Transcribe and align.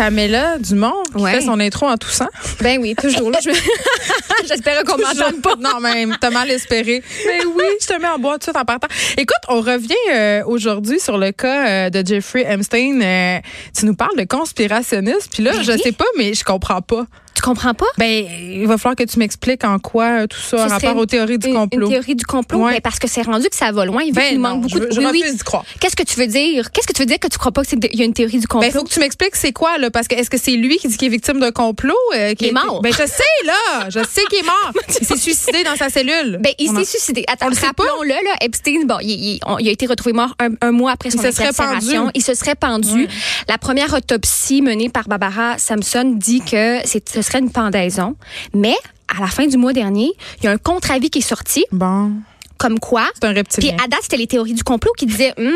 Pamela 0.00 0.56
Dumont 0.58 0.94
qui 1.14 1.22
Ouais. 1.22 1.32
fait 1.34 1.40
son 1.42 1.60
intro 1.60 1.86
en 1.86 1.98
toussant. 1.98 2.28
Ben 2.62 2.78
oui, 2.80 2.94
toujours. 2.96 3.30
là, 3.30 3.38
je- 3.44 3.50
J'espérais 4.48 4.82
qu'on 4.82 4.96
m'entende 4.96 5.42
pas. 5.42 5.56
Non, 5.60 5.78
mais 5.82 6.06
t'as 6.18 6.30
mal 6.30 6.50
espéré. 6.50 7.02
Mais 7.26 7.44
oui, 7.44 7.64
je 7.82 7.86
te 7.86 8.00
mets 8.00 8.08
en 8.08 8.18
boîte 8.18 8.40
tout 8.40 8.50
de 8.50 8.56
suite 8.56 8.56
en 8.56 8.64
partant. 8.64 8.88
Écoute, 9.18 9.36
on 9.48 9.60
revient 9.60 9.92
euh, 10.10 10.42
aujourd'hui 10.46 11.00
sur 11.00 11.18
le 11.18 11.32
cas 11.32 11.68
euh, 11.68 11.90
de 11.90 12.02
Jeffrey 12.06 12.46
Epstein. 12.50 12.98
Euh, 13.02 13.40
tu 13.78 13.84
nous 13.84 13.94
parles 13.94 14.16
de 14.16 14.24
conspirationniste, 14.24 15.28
puis 15.34 15.42
là, 15.42 15.52
Ben 15.52 15.62
je 15.62 15.76
sais 15.76 15.92
pas, 15.92 16.06
mais 16.16 16.32
je 16.32 16.44
comprends 16.44 16.80
pas. 16.80 17.04
Tu 17.40 17.46
comprends 17.48 17.72
pas? 17.72 17.86
Ben, 17.96 18.26
il 18.38 18.66
va 18.66 18.76
falloir 18.76 18.96
que 18.96 19.02
tu 19.04 19.18
m'expliques 19.18 19.64
en 19.64 19.78
quoi 19.78 20.04
euh, 20.22 20.26
tout 20.26 20.36
ça, 20.38 20.66
en 20.66 20.68
rapport 20.68 20.94
aux 20.96 21.06
théories 21.06 21.38
du 21.38 21.52
complot. 21.54 21.86
Une 21.86 21.92
théorie 21.92 22.14
du 22.14 22.26
complot, 22.26 22.64
Ouais. 22.64 22.72
ben, 22.74 22.80
parce 22.82 22.98
que 22.98 23.08
c'est 23.08 23.22
rendu 23.22 23.48
que 23.48 23.56
ça 23.56 23.72
va 23.72 23.86
loin. 23.86 24.04
Vu 24.04 24.12
Ben 24.12 24.28
qu'il 24.28 24.40
manque 24.40 24.62
beaucoup 24.62 24.78
je, 24.78 24.84
de. 24.84 24.90
je 24.92 25.00
Oui, 25.00 25.22
oui. 25.24 25.38
croire. 25.38 25.64
Qu'est-ce 25.80 25.96
que 25.96 26.02
tu 26.02 26.20
veux 26.20 26.26
dire? 26.26 26.70
Qu'est-ce 26.70 26.86
que 26.86 26.92
tu 26.92 27.00
veux 27.00 27.06
dire 27.06 27.18
que 27.18 27.28
tu 27.28 27.38
crois 27.38 27.50
pas 27.52 27.64
qu'il 27.64 27.78
y 27.94 28.02
a 28.02 28.04
une 28.04 28.12
théorie 28.12 28.38
du 28.40 28.46
complot? 28.46 28.68
Ben, 28.68 28.72
faut 28.78 28.84
que 28.84 28.90
tu 28.92 29.00
m'expliques 29.00 29.36
c'est 29.36 29.52
quoi, 29.52 29.78
là, 29.78 29.90
parce 29.90 30.06
que 30.06 30.14
est-ce 30.16 30.28
que 30.28 30.36
c'est 30.36 30.50
lui 30.52 30.76
qui 30.76 30.88
dit 30.88 30.98
qu'il 30.98 31.06
est 31.08 31.10
victime 31.10 31.40
d'un 31.40 31.50
complot? 31.50 31.94
euh, 32.14 32.34
qui 32.34 32.44
Il 32.44 32.48
est 32.48 32.52
mort. 32.52 32.82
Ben, 32.82 32.92
je 32.92 33.06
sais, 33.06 33.46
là. 33.46 33.88
Je 33.88 34.00
sais 34.00 34.20
qu'il 34.28 34.40
est 34.40 34.42
mort. 34.46 34.72
il 35.00 35.06
s'est 35.06 35.16
suicidé 35.16 35.64
dans 35.64 35.76
sa 35.76 35.88
cellule. 35.88 36.38
Ben, 36.42 36.52
il 36.58 36.68
s'est 36.68 36.84
suicidé. 36.84 37.24
Attends, 37.26 37.46
rappelons-le, 37.48 38.08
là, 38.10 38.36
Epstein, 38.42 38.84
bon, 38.84 38.98
il, 39.00 39.08
il- 39.10 39.40
on- 39.46 39.56
il 39.58 39.66
a 39.68 39.70
été 39.72 39.86
retrouvé 39.86 40.12
mort 40.12 40.34
un, 40.40 40.50
un 40.60 40.72
mois 40.72 40.92
après 40.92 41.08
son 41.10 41.22
Il 41.22 41.26
incarcération. 41.26 42.10
Il 42.14 42.22
se 42.22 42.34
serait 42.34 42.54
pendu. 42.54 43.08
La 43.48 43.56
première 43.56 43.94
autopsie 43.94 44.60
menée 44.60 44.90
par 44.90 45.08
Barbara 45.08 45.56
Samson 45.56 46.12
dit 46.16 46.40
que 46.42 46.80
c'est- 46.84 47.08
ce 47.08 47.29
serait 47.30 47.42
une 47.42 47.50
pendaison. 47.50 48.16
Mais, 48.54 48.74
à 49.16 49.20
la 49.20 49.26
fin 49.28 49.46
du 49.46 49.56
mois 49.56 49.72
dernier, 49.72 50.10
il 50.38 50.44
y 50.44 50.48
a 50.48 50.50
un 50.50 50.58
contre-avis 50.58 51.10
qui 51.10 51.18
est 51.20 51.22
sorti, 51.22 51.64
Bon, 51.72 52.12
comme 52.58 52.78
quoi. 52.78 53.04
c'est 53.14 53.24
un 53.24 53.30
Puis 53.32 53.38
reptilien. 53.38 53.76
à 53.82 53.88
date, 53.88 54.00
c'était 54.02 54.16
les 54.18 54.26
théories 54.26 54.54
du 54.54 54.62
complot 54.64 54.92
qui 54.96 55.06
disaient, 55.06 55.32
Hum, 55.38 55.50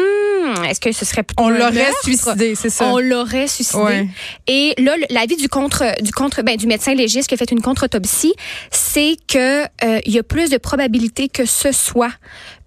est-ce 0.64 0.80
que 0.80 0.92
ce 0.92 1.04
serait 1.04 1.24
On 1.38 1.48
l'aurait 1.48 1.90
suicidé, 2.02 2.54
c'est 2.54 2.70
ça. 2.70 2.86
On 2.86 2.98
l'aurait 2.98 3.46
suicidé. 3.48 3.82
Ouais. 3.82 4.08
Et 4.46 4.74
là, 4.78 4.94
l'avis 5.10 5.36
du 5.36 5.48
contre, 5.48 5.84
du 6.02 6.12
contre, 6.12 6.42
ben, 6.42 6.56
du 6.56 6.66
médecin 6.66 6.94
légiste 6.94 7.28
qui 7.28 7.34
a 7.34 7.36
fait 7.36 7.50
une 7.50 7.62
contre-autopsie, 7.62 8.34
c'est 8.70 9.16
que 9.28 9.62
euh, 9.84 10.00
il 10.06 10.12
y 10.12 10.18
a 10.18 10.22
plus 10.22 10.50
de 10.50 10.56
probabilité 10.58 11.28
que 11.28 11.44
ce 11.44 11.72
soit 11.72 12.12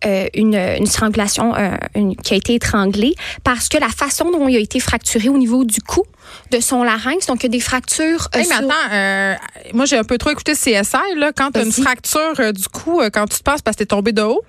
euh, 0.05 0.27
une, 0.35 0.55
une 0.55 0.85
strangulation 0.85 1.55
euh, 1.55 1.75
une- 1.95 2.15
qui 2.15 2.33
a 2.33 2.37
été 2.37 2.53
étranglée 2.53 3.15
parce 3.43 3.67
que 3.67 3.77
la 3.77 3.89
façon 3.89 4.29
dont 4.31 4.47
il 4.47 4.55
a 4.55 4.59
été 4.59 4.79
fracturé 4.79 5.27
au 5.29 5.37
niveau 5.37 5.63
du 5.65 5.81
cou 5.81 6.03
de 6.51 6.59
son 6.59 6.83
larynx, 6.83 7.25
donc 7.25 7.39
il 7.43 7.43
y 7.43 7.45
a 7.47 7.49
des 7.49 7.59
fractures. 7.59 8.27
euh, 8.35 8.39
Hey, 8.39 8.47
mais 8.47 8.55
sur- 8.55 8.65
attends, 8.65 8.93
euh, 8.93 9.33
moi 9.73 9.85
j'ai 9.85 9.97
un 9.97 10.03
peu 10.03 10.17
trop 10.17 10.29
écouté 10.29 10.53
CSI 10.53 11.15
là. 11.15 11.31
Quand 11.35 11.51
t'as 11.51 11.63
une 11.63 11.69
Vas-y. 11.71 11.81
fracture 11.81 12.33
euh, 12.39 12.51
du 12.51 12.67
cou, 12.67 13.01
euh, 13.01 13.09
quand 13.11 13.25
tu 13.27 13.37
te 13.39 13.43
passes 13.43 13.61
parce 13.61 13.75
que 13.75 13.83
t'es 13.83 13.87
tombé 13.87 14.11
de 14.11 14.21
haut. 14.21 14.43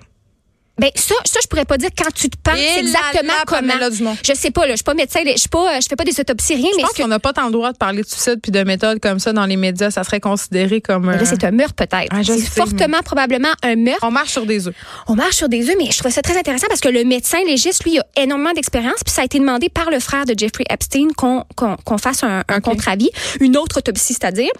Ben 0.79 0.89
ça, 0.95 1.15
ça 1.25 1.39
je 1.43 1.47
pourrais 1.47 1.65
pas 1.65 1.77
dire 1.77 1.89
quand 1.97 2.11
tu 2.13 2.29
te 2.29 2.37
penses 2.41 2.57
Et 2.57 2.79
exactement 2.79 3.33
là 3.33 3.39
là, 3.39 3.43
comment. 3.45 3.89
Dumont. 3.89 4.17
Je 4.25 4.33
sais 4.33 4.51
pas 4.51 4.61
là, 4.65 4.71
je 4.71 4.77
suis 4.77 4.83
pas 4.83 4.93
médecin, 4.93 5.21
je 5.25 5.37
suis 5.37 5.49
pas, 5.49 5.79
je 5.79 5.87
fais 5.87 5.95
pas 5.95 6.03
des 6.03 6.19
autopsies 6.19 6.55
rien, 6.55 6.69
Je 6.71 6.77
mais 6.77 6.83
pense 6.83 6.93
qu'on 6.93 7.07
n'a 7.07 7.19
pas 7.19 7.33
tant 7.33 7.45
le 7.45 7.51
droit 7.51 7.71
de 7.71 7.77
parler 7.77 8.03
de 8.03 8.07
suicide 8.07 8.39
puis 8.41 8.51
de 8.51 8.63
méthodes 8.63 8.99
comme 8.99 9.19
ça 9.19 9.33
dans 9.33 9.45
les 9.45 9.57
médias. 9.57 9.91
Ça 9.91 10.03
serait 10.03 10.19
considéré 10.19 10.81
comme. 10.81 11.05
Ben 11.05 11.13
euh, 11.13 11.17
là, 11.17 11.25
c'est 11.25 11.43
un 11.43 11.51
meurtre 11.51 11.75
peut-être. 11.75 12.09
Ah, 12.11 12.23
c'est 12.23 12.39
fortement 12.39 13.01
probablement 13.03 13.49
un 13.63 13.75
meurtre. 13.75 14.03
on 14.03 14.11
marche 14.11 14.31
sur 14.31 14.45
des 14.45 14.67
œufs. 14.67 14.75
On 15.07 15.15
marche 15.15 15.35
sur 15.35 15.49
des 15.49 15.69
œufs, 15.69 15.75
mais 15.77 15.91
je 15.91 15.97
trouve 15.97 16.11
ça 16.11 16.21
très 16.21 16.37
intéressant 16.37 16.67
parce 16.67 16.81
que 16.81 16.89
le 16.89 17.03
médecin 17.03 17.39
légiste, 17.45 17.83
lui, 17.83 17.99
a 17.99 18.05
énormément 18.15 18.53
d'expérience, 18.53 19.03
puis 19.03 19.13
ça 19.13 19.21
a 19.21 19.25
été 19.25 19.39
demandé 19.39 19.69
par 19.69 19.89
le 19.89 19.99
frère 19.99 20.25
de 20.25 20.33
Jeffrey 20.37 20.65
Epstein 20.69 21.07
qu'on 21.15 21.97
fasse 21.97 22.23
un, 22.23 22.43
contre-avis, 22.61 23.09
une 23.39 23.57
autre 23.57 23.79
autopsie, 23.79 24.13
c'est-à-dire. 24.13 24.51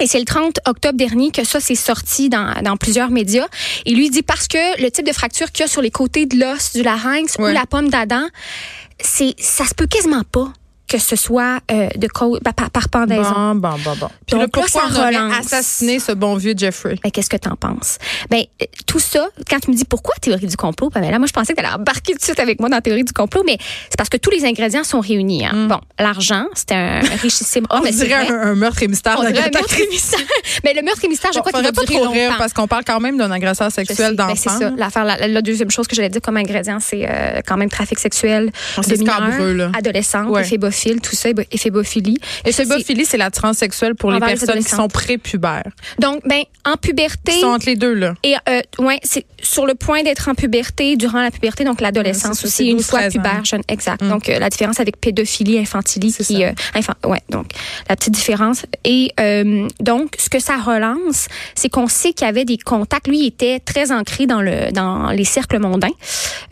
Et 0.00 0.06
c'est 0.06 0.18
le 0.18 0.24
30 0.24 0.58
octobre 0.66 0.98
dernier 0.98 1.30
que 1.30 1.44
ça 1.44 1.60
s'est 1.60 1.76
sorti 1.76 2.28
dans, 2.28 2.52
dans 2.62 2.76
plusieurs 2.76 3.10
médias. 3.10 3.46
Et 3.86 3.92
lui 3.94 4.10
dit 4.10 4.22
parce 4.22 4.48
que 4.48 4.82
le 4.82 4.90
type 4.90 5.06
de 5.06 5.12
fracture 5.12 5.52
qu'il 5.52 5.62
y 5.62 5.64
a 5.64 5.68
sur 5.68 5.82
les 5.82 5.90
côtés 5.92 6.26
de 6.26 6.36
l'os 6.38 6.72
du 6.72 6.82
larynx 6.82 7.36
Ouais. 7.38 7.50
ou 7.50 7.54
la 7.54 7.64
pomme 7.66 7.88
d'Adam, 7.90 8.26
c'est 9.00 9.34
ça 9.38 9.64
se 9.64 9.74
peut 9.74 9.86
quasiment 9.86 10.22
pas 10.24 10.52
que 10.94 11.00
ce 11.00 11.16
soit 11.16 11.58
euh, 11.72 11.88
de 11.96 12.06
cause 12.06 12.38
par, 12.44 12.54
par- 12.54 12.70
par 12.70 12.88
pendaison. 12.88 13.54
Bon, 13.56 13.70
bon, 13.70 13.78
bon, 13.84 13.96
bon. 14.00 14.08
Puis 14.26 14.30
Donc 14.30 14.38
là, 14.38 14.38
là, 14.38 14.48
pourquoi 14.52 14.68
ça 14.68 15.06
relance. 15.06 15.34
assassiné 15.52 15.98
ce 15.98 16.12
bon 16.12 16.36
vieux 16.36 16.54
Jeffrey? 16.56 16.94
Ben, 17.02 17.10
qu'est-ce 17.10 17.28
que 17.28 17.36
t'en 17.36 17.56
penses? 17.56 17.98
Ben, 18.30 18.44
euh, 18.62 18.66
tout 18.86 19.00
ça, 19.00 19.26
quand 19.50 19.58
tu 19.58 19.72
me 19.72 19.76
dis 19.76 19.84
pourquoi 19.84 20.14
théorie 20.20 20.46
du 20.46 20.56
complot, 20.56 20.90
ben, 20.90 21.00
là, 21.10 21.18
moi, 21.18 21.26
je 21.26 21.32
pensais 21.32 21.52
que 21.52 21.60
t'allais 21.60 21.74
embarquer 21.74 22.12
tout 22.12 22.18
de 22.18 22.22
suite 22.22 22.38
avec 22.38 22.60
moi 22.60 22.68
dans 22.68 22.76
la 22.76 22.80
théorie 22.82 23.02
du 23.02 23.12
complot, 23.12 23.42
mais 23.44 23.58
c'est 23.90 23.96
parce 23.98 24.08
que 24.08 24.18
tous 24.18 24.30
les 24.30 24.44
ingrédients 24.44 24.84
sont 24.84 25.00
réunis. 25.00 25.44
Hein. 25.46 25.66
Bon, 25.68 25.80
l'argent, 25.98 26.44
c'est 26.54 26.70
un 26.72 27.00
richissime. 27.22 27.66
Oh, 27.70 27.78
Mm. 27.78 27.80
On 27.80 27.84
c'est 27.86 28.06
dirait 28.06 28.28
un, 28.30 28.40
un 28.50 28.54
meurtre 28.54 28.82
et 28.84 28.88
mystère 28.88 29.16
On 29.18 29.22
dirait 29.24 29.48
un 29.48 29.50
meurtre 29.50 29.74
et 29.80 29.88
mystère. 29.88 30.20
Mais 30.64 30.74
le 30.74 30.82
meurtre 30.82 31.04
et 31.04 31.08
mystère, 31.08 31.32
je 31.32 31.38
Bon, 31.38 31.42
crois 31.42 31.60
qu'il 31.60 31.66
va 31.66 31.72
pas 31.72 31.82
trop 31.84 32.08
rire 32.10 32.28
longtemps. 32.28 32.38
parce 32.38 32.52
qu'on 32.52 32.68
parle 32.68 32.84
quand 32.86 33.00
même 33.00 33.16
d'un 33.18 33.30
agresseur 33.32 33.72
sexuel 33.72 34.14
Ben, 34.14 34.28
c'est 34.36 34.44
d'enfant. 34.48 34.58
ça. 34.60 34.70
L'affaire, 34.76 35.04
la, 35.04 35.26
la 35.26 35.42
deuxième 35.42 35.70
chose 35.72 35.88
que 35.88 35.96
j'allais 35.96 36.08
dire 36.08 36.20
comme 36.22 36.36
ingrédient, 36.36 36.78
c'est 36.80 37.04
euh, 37.08 37.40
quand 37.46 37.56
même 37.56 37.68
trafic 37.70 37.98
sexuel 37.98 38.52
de 38.78 38.82
c'est 38.84 38.98
mineurs, 38.98 39.70
adolescents, 39.76 40.26
Ouais. 40.28 40.44
Tout 41.00 41.16
ça. 41.16 41.28
Et 42.44 42.52
ce 42.52 42.62
c'est- 42.64 42.66
bophilie, 42.68 43.04
c'est 43.06 43.16
l'attirance 43.16 43.58
sexuelle 43.58 43.94
pour 43.94 44.10
les 44.12 44.20
personnes 44.20 44.62
qui 44.62 44.70
sont 44.70 44.88
prépubères. 44.88 45.70
Donc, 45.98 46.22
ben, 46.26 46.42
en 46.64 46.76
puberté. 46.76 47.32
Ils 47.36 47.40
sont 47.40 47.46
entre 47.48 47.66
les 47.66 47.76
deux, 47.76 47.94
là. 47.94 48.14
Et 48.22 48.34
euh, 48.48 48.60
ouais, 48.78 48.98
c'est 49.02 49.24
sur 49.44 49.66
le 49.66 49.74
point 49.74 50.02
d'être 50.02 50.28
en 50.28 50.34
puberté, 50.34 50.96
durant 50.96 51.20
la 51.22 51.30
puberté, 51.30 51.62
donc 51.64 51.80
l'adolescence 51.80 52.40
ça, 52.40 52.46
aussi, 52.46 52.66
une 52.70 52.78
12, 52.78 52.86
fois 52.86 52.98
13 53.00 53.08
ans. 53.08 53.18
pubère, 53.22 53.44
jeune, 53.44 53.62
exact. 53.68 54.02
Mm. 54.02 54.08
Donc 54.08 54.28
euh, 54.28 54.38
la 54.38 54.50
différence 54.50 54.80
avec 54.80 54.98
pédophilie, 55.00 55.58
infantilie, 55.58 56.12
qui, 56.12 56.42
euh, 56.44 56.52
infan- 56.74 56.94
ouais, 57.08 57.20
donc 57.30 57.46
la 57.88 57.94
petite 57.96 58.14
différence. 58.14 58.64
Et 58.84 59.12
euh, 59.20 59.68
donc 59.80 60.16
ce 60.18 60.28
que 60.28 60.40
ça 60.40 60.56
relance, 60.56 61.28
c'est 61.54 61.68
qu'on 61.68 61.86
sait 61.88 62.12
qu'il 62.12 62.26
y 62.26 62.30
avait 62.30 62.44
des 62.44 62.58
contacts. 62.58 63.06
Lui 63.06 63.20
il 63.20 63.26
était 63.26 63.60
très 63.60 63.92
ancré 63.92 64.26
dans 64.26 64.40
le 64.42 64.72
dans 64.72 65.10
les 65.10 65.24
cercles 65.24 65.58
mondains. 65.58 65.88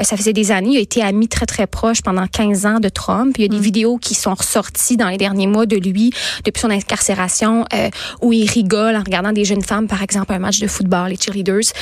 Euh, 0.00 0.04
ça 0.04 0.16
faisait 0.16 0.32
des 0.32 0.52
années, 0.52 0.70
il 0.72 0.76
a 0.76 0.81
été 0.81 1.02
ami 1.02 1.28
très 1.28 1.47
très 1.47 1.66
proche 1.66 2.02
pendant 2.02 2.26
15 2.26 2.66
ans 2.66 2.78
de 2.81 2.88
Trump. 2.88 3.34
Il 3.38 3.42
y 3.42 3.44
a 3.47 3.48
des 3.48 3.56
Mm. 3.58 3.60
vidéos 3.60 3.97
qui 3.98 4.14
sont 4.14 4.34
ressorties 4.34 4.97
dans 4.97 5.08
les 5.08 5.19
derniers 5.19 5.47
mois 5.47 5.66
de 5.66 5.76
lui 5.76 6.12
depuis 6.44 6.60
son 6.60 6.70
incarcération 6.70 7.64
euh, 7.75 7.88
où 8.20 8.32
il 8.32 8.48
rigole 8.50 8.97
en 8.97 9.02
regardant 9.02 9.32
des 9.32 9.44
jeunes 9.44 9.62
femmes, 9.62 9.86
par 9.88 10.02
exemple, 10.02 10.32
un 10.32 10.38
match 10.38 10.58
de 10.60 10.66
football, 10.66 11.08
les 11.10 11.16
cheerleaders. 11.16 11.72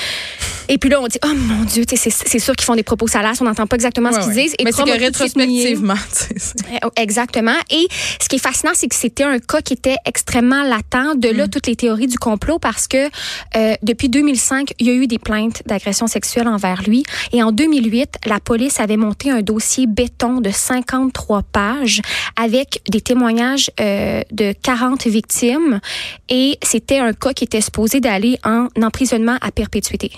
Et 0.69 0.79
puis 0.79 0.89
là, 0.91 1.00
on 1.01 1.07
dit, 1.09 1.19
oh 1.25 1.35
mon 1.35 1.65
Dieu, 1.65 1.85
c'est 1.89 2.39
sûr 2.39 2.55
qu'ils 2.55 2.65
font 2.65 2.75
des 2.77 2.83
propos 2.83 3.07
salaces, 3.09 3.41
on 3.41 3.45
n'entend 3.45 3.67
pas 3.67 3.77
exactement 3.77 4.13
ce 4.13 4.19
qu'ils 4.21 4.29
ouais. 4.29 4.43
disent. 4.45 4.55
Et 4.59 4.65
Mais 4.65 4.73
c'est 4.73 4.83
rétrospectivement, 4.83 5.95
c'est- 6.13 6.55
Euh, 6.85 6.89
Exactement. 6.97 7.55
Et 7.71 7.87
ce 8.23 8.29
qui 8.29 8.37
est 8.37 8.41
fascinant, 8.41 8.73
c'est 8.75 8.89
que 8.89 8.95
c'était 8.95 9.25
un 9.25 9.39
cas 9.39 9.61
qui 9.63 9.73
était 9.75 9.97
extrêmement 10.07 10.63
latent. 10.63 11.17
De 11.17 11.29
Mm. 11.31 11.37
là, 11.37 11.49
toutes 11.49 11.67
les 11.67 11.77
théories 11.77 12.07
du 12.09 12.19
complot, 12.19 12.59
parce 12.59 12.87
que 12.89 13.09
euh, 13.57 13.75
depuis 13.83 14.09
2005, 14.09 14.75
il 14.79 14.87
y 14.87 14.91
a 14.91 14.95
eu 14.95 15.07
des 15.07 15.19
plaintes 15.19 15.63
d'agression 15.67 16.07
sexuelle 16.07 16.49
envers 16.49 16.83
lui. 16.83 17.05
Et 17.33 17.43
en 17.43 17.53
2008, 17.53 18.17
la 18.27 18.41
police 18.41 18.81
avait 18.81 18.97
monté 18.97 19.31
un 19.31 19.41
dossier 19.43 19.87
béton 19.87 20.41
de 20.41 20.51
53 20.51 21.43
pages 21.43 22.03
avec 22.37 22.83
des 22.91 23.01
témoignages 23.01 23.71
euh, 23.81 24.23
de 24.33 24.53
40 24.63 25.07
victimes. 25.07 25.81
Et 26.29 26.59
c'était 26.63 26.99
un 26.99 27.13
cas 27.13 27.33
qui 27.33 27.45
était 27.45 27.61
supposé 27.61 28.01
d'aller 28.01 28.39
en 28.45 28.69
emprisonnement 28.83 29.37
à 29.41 29.51
perpétuité. 29.51 30.11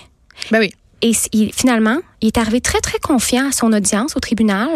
Ben 0.51 0.61
oui. 0.61 0.73
Et 1.03 1.13
il- 1.33 1.53
finalement, 1.53 1.99
il 2.21 2.29
est 2.29 2.39
arrivé 2.39 2.61
très, 2.61 2.81
très 2.81 2.99
confiant 2.99 3.49
à 3.49 3.53
son 3.53 3.73
audience 3.73 4.17
au 4.17 4.21
tribunal. 4.21 4.69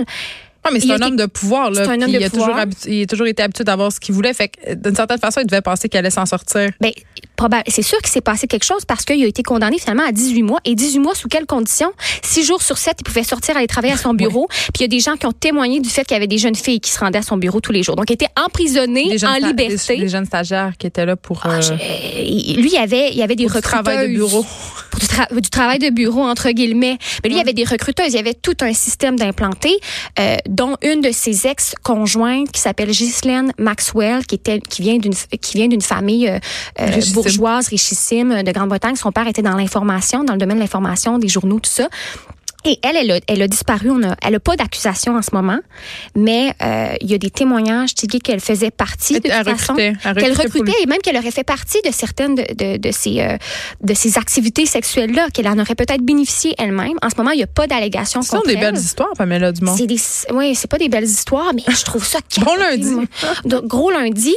Non, 0.64 0.72
mais 0.72 0.80
c'est 0.80 0.86
Il 0.86 0.92
un 0.92 0.96
été- 0.96 1.04
homme 1.04 1.16
de 1.16 1.26
pouvoir, 1.26 1.70
là. 1.70 1.84
C'est 1.84 1.90
un 1.90 1.94
homme 1.94 2.10
puis 2.10 2.14
de 2.14 2.18
il, 2.18 2.24
a 2.24 2.28
pouvoir. 2.30 2.48
toujours 2.48 2.60
habitu- 2.60 2.88
il 2.90 3.02
a 3.04 3.06
toujours 3.06 3.26
été 3.28 3.40
habitué 3.40 3.62
d'avoir 3.62 3.92
ce 3.92 4.00
qu'il 4.00 4.12
voulait. 4.16 4.34
Fait 4.34 4.50
d'une 4.74 4.96
certaine 4.96 5.18
façon, 5.20 5.40
il 5.40 5.46
devait 5.46 5.60
penser 5.60 5.88
qu'il 5.88 5.96
allait 5.96 6.10
s'en 6.10 6.26
sortir. 6.26 6.70
Ben, 6.80 6.90
probable. 7.36 7.62
C'est 7.68 7.82
sûr 7.82 7.98
qu'il 7.98 8.08
s'est 8.08 8.20
passé 8.20 8.48
quelque 8.48 8.64
chose 8.64 8.84
parce 8.84 9.04
qu'il 9.04 9.22
a 9.22 9.28
été 9.28 9.44
condamné 9.44 9.78
finalement 9.78 10.02
à 10.04 10.10
18 10.10 10.42
mois. 10.42 10.58
Et 10.64 10.74
18 10.74 10.98
mois, 10.98 11.14
sous 11.14 11.28
quelles 11.28 11.46
conditions? 11.46 11.92
Six 12.24 12.42
jours 12.44 12.62
sur 12.62 12.78
sept, 12.78 12.96
il 12.98 13.04
pouvait 13.04 13.22
sortir, 13.22 13.56
aller 13.56 13.68
travailler 13.68 13.94
à 13.94 13.96
son 13.96 14.12
bureau. 14.12 14.48
Puis 14.50 14.70
il 14.78 14.80
y 14.80 14.84
a 14.86 14.88
des 14.88 14.98
gens 14.98 15.14
qui 15.16 15.26
ont 15.26 15.32
témoigné 15.32 15.78
du 15.78 15.88
fait 15.88 16.02
qu'il 16.02 16.16
y 16.16 16.18
avait 16.18 16.26
des 16.26 16.38
jeunes 16.38 16.56
filles 16.56 16.80
qui 16.80 16.90
se 16.90 16.98
rendaient 16.98 17.20
à 17.20 17.22
son 17.22 17.36
bureau 17.36 17.60
tous 17.60 17.70
les 17.70 17.84
jours. 17.84 17.94
Donc, 17.94 18.10
il 18.10 18.14
était 18.14 18.26
emprisonné 18.36 19.16
en 19.24 19.34
liberté. 19.46 19.98
Des, 19.98 20.08
jeunes 20.08 20.24
stagiaires 20.26 20.72
qui 20.76 20.88
étaient 20.88 21.06
là 21.06 21.14
pour, 21.14 21.42
Ah, 21.44 21.50
euh, 21.60 21.76
il- 22.18 22.56
lui, 22.60 22.70
il 22.70 22.74
y 22.74 22.78
avait, 22.78 23.10
il 23.12 23.16
y 23.16 23.22
avait 23.22 23.36
des 23.36 23.44
recruteuses. 23.44 23.70
travail 23.70 24.08
de 24.08 24.14
bureau. 24.14 24.44
Pour 24.96 25.06
du, 25.06 25.14
tra- 25.14 25.40
du 25.40 25.50
travail 25.50 25.78
de 25.78 25.90
bureau, 25.90 26.22
entre 26.22 26.50
guillemets. 26.50 26.96
Mais 27.22 27.28
lui, 27.28 27.36
il 27.36 27.38
y 27.38 27.40
avait 27.40 27.52
des 27.52 27.64
recruteuses. 27.64 28.08
Il 28.08 28.14
y 28.14 28.18
avait 28.18 28.32
tout 28.32 28.56
un 28.62 28.72
système 28.72 29.18
d'implantés, 29.18 29.76
euh, 30.18 30.36
dont 30.48 30.76
une 30.82 31.02
de 31.02 31.12
ses 31.12 31.46
ex-conjointes 31.46 32.50
qui 32.50 32.60
s'appelle 32.62 32.90
Ghislaine 32.90 33.52
Maxwell, 33.58 34.24
qui, 34.24 34.36
était, 34.36 34.60
qui 34.60 34.80
vient 34.80 34.96
d'une 34.96 35.12
qui 35.12 35.58
vient 35.58 35.68
d'une 35.68 35.82
famille 35.82 36.28
euh, 36.28 36.38
euh, 36.80 36.86
Richissime. 36.86 37.12
bourgeoise, 37.14 37.68
richissime 37.68 38.42
de 38.42 38.52
Grande-Bretagne. 38.52 38.96
Son 38.96 39.12
père 39.12 39.26
était 39.28 39.42
dans 39.42 39.56
l'information, 39.56 40.24
dans 40.24 40.32
le 40.32 40.38
domaine 40.38 40.56
de 40.56 40.62
l'information, 40.62 41.18
des 41.18 41.28
journaux, 41.28 41.60
tout 41.60 41.70
ça. 41.70 41.88
Et 42.64 42.78
elle, 42.82 42.96
elle 42.96 43.10
a, 43.12 43.20
elle 43.28 43.42
a 43.42 43.48
disparu. 43.48 43.90
On 43.90 44.02
a, 44.02 44.16
elle 44.22 44.34
a 44.34 44.40
pas 44.40 44.56
d'accusation 44.56 45.16
en 45.16 45.22
ce 45.22 45.30
moment, 45.32 45.58
mais 46.16 46.52
euh, 46.62 46.94
il 47.00 47.10
y 47.10 47.14
a 47.14 47.18
des 47.18 47.30
témoignages 47.30 47.94
qui 47.94 48.06
disent 48.06 48.20
qu'elle 48.22 48.40
faisait 48.40 48.70
partie 48.72 49.20
de 49.20 49.28
Elle 49.28 49.44
toute 49.44 49.56
façon, 49.56 49.74
qu'elle 49.74 50.32
recrutait 50.32 50.72
et 50.82 50.86
même 50.86 50.98
qu'elle 50.98 51.16
aurait 51.16 51.30
fait 51.30 51.44
partie 51.44 51.78
de 51.84 51.92
certaines 51.92 52.34
de, 52.34 52.42
de, 52.54 52.76
de 52.78 52.90
ces 52.92 53.20
euh, 53.20 53.36
de 53.82 53.94
ces 53.94 54.18
activités 54.18 54.66
sexuelles 54.66 55.12
là, 55.12 55.28
qu'elle 55.32 55.46
en 55.48 55.58
aurait 55.58 55.74
peut-être 55.76 56.02
bénéficié 56.02 56.54
elle-même. 56.58 56.94
En 57.02 57.10
ce 57.10 57.16
moment, 57.16 57.30
il 57.30 57.36
n'y 57.36 57.42
a 57.42 57.46
pas 57.48 57.66
d'allégation 57.66 58.22
Ce 58.22 58.30
sont 58.30 58.40
des 58.46 58.54
elle. 58.54 58.60
belles 58.60 58.76
histoires, 58.76 59.10
Pamela 59.16 59.52
Dumont. 59.52 59.76
C'est 59.76 59.86
des, 59.86 60.00
oui, 60.32 60.54
c'est 60.54 60.70
pas 60.70 60.78
des 60.78 60.88
belles 60.88 61.04
histoires, 61.04 61.52
mais 61.54 61.62
je 61.68 61.84
trouve 61.84 62.04
ça 62.04 62.18
Bon 62.44 62.54
lundi. 62.56 62.96
gros 63.64 63.90
lundi. 63.90 64.34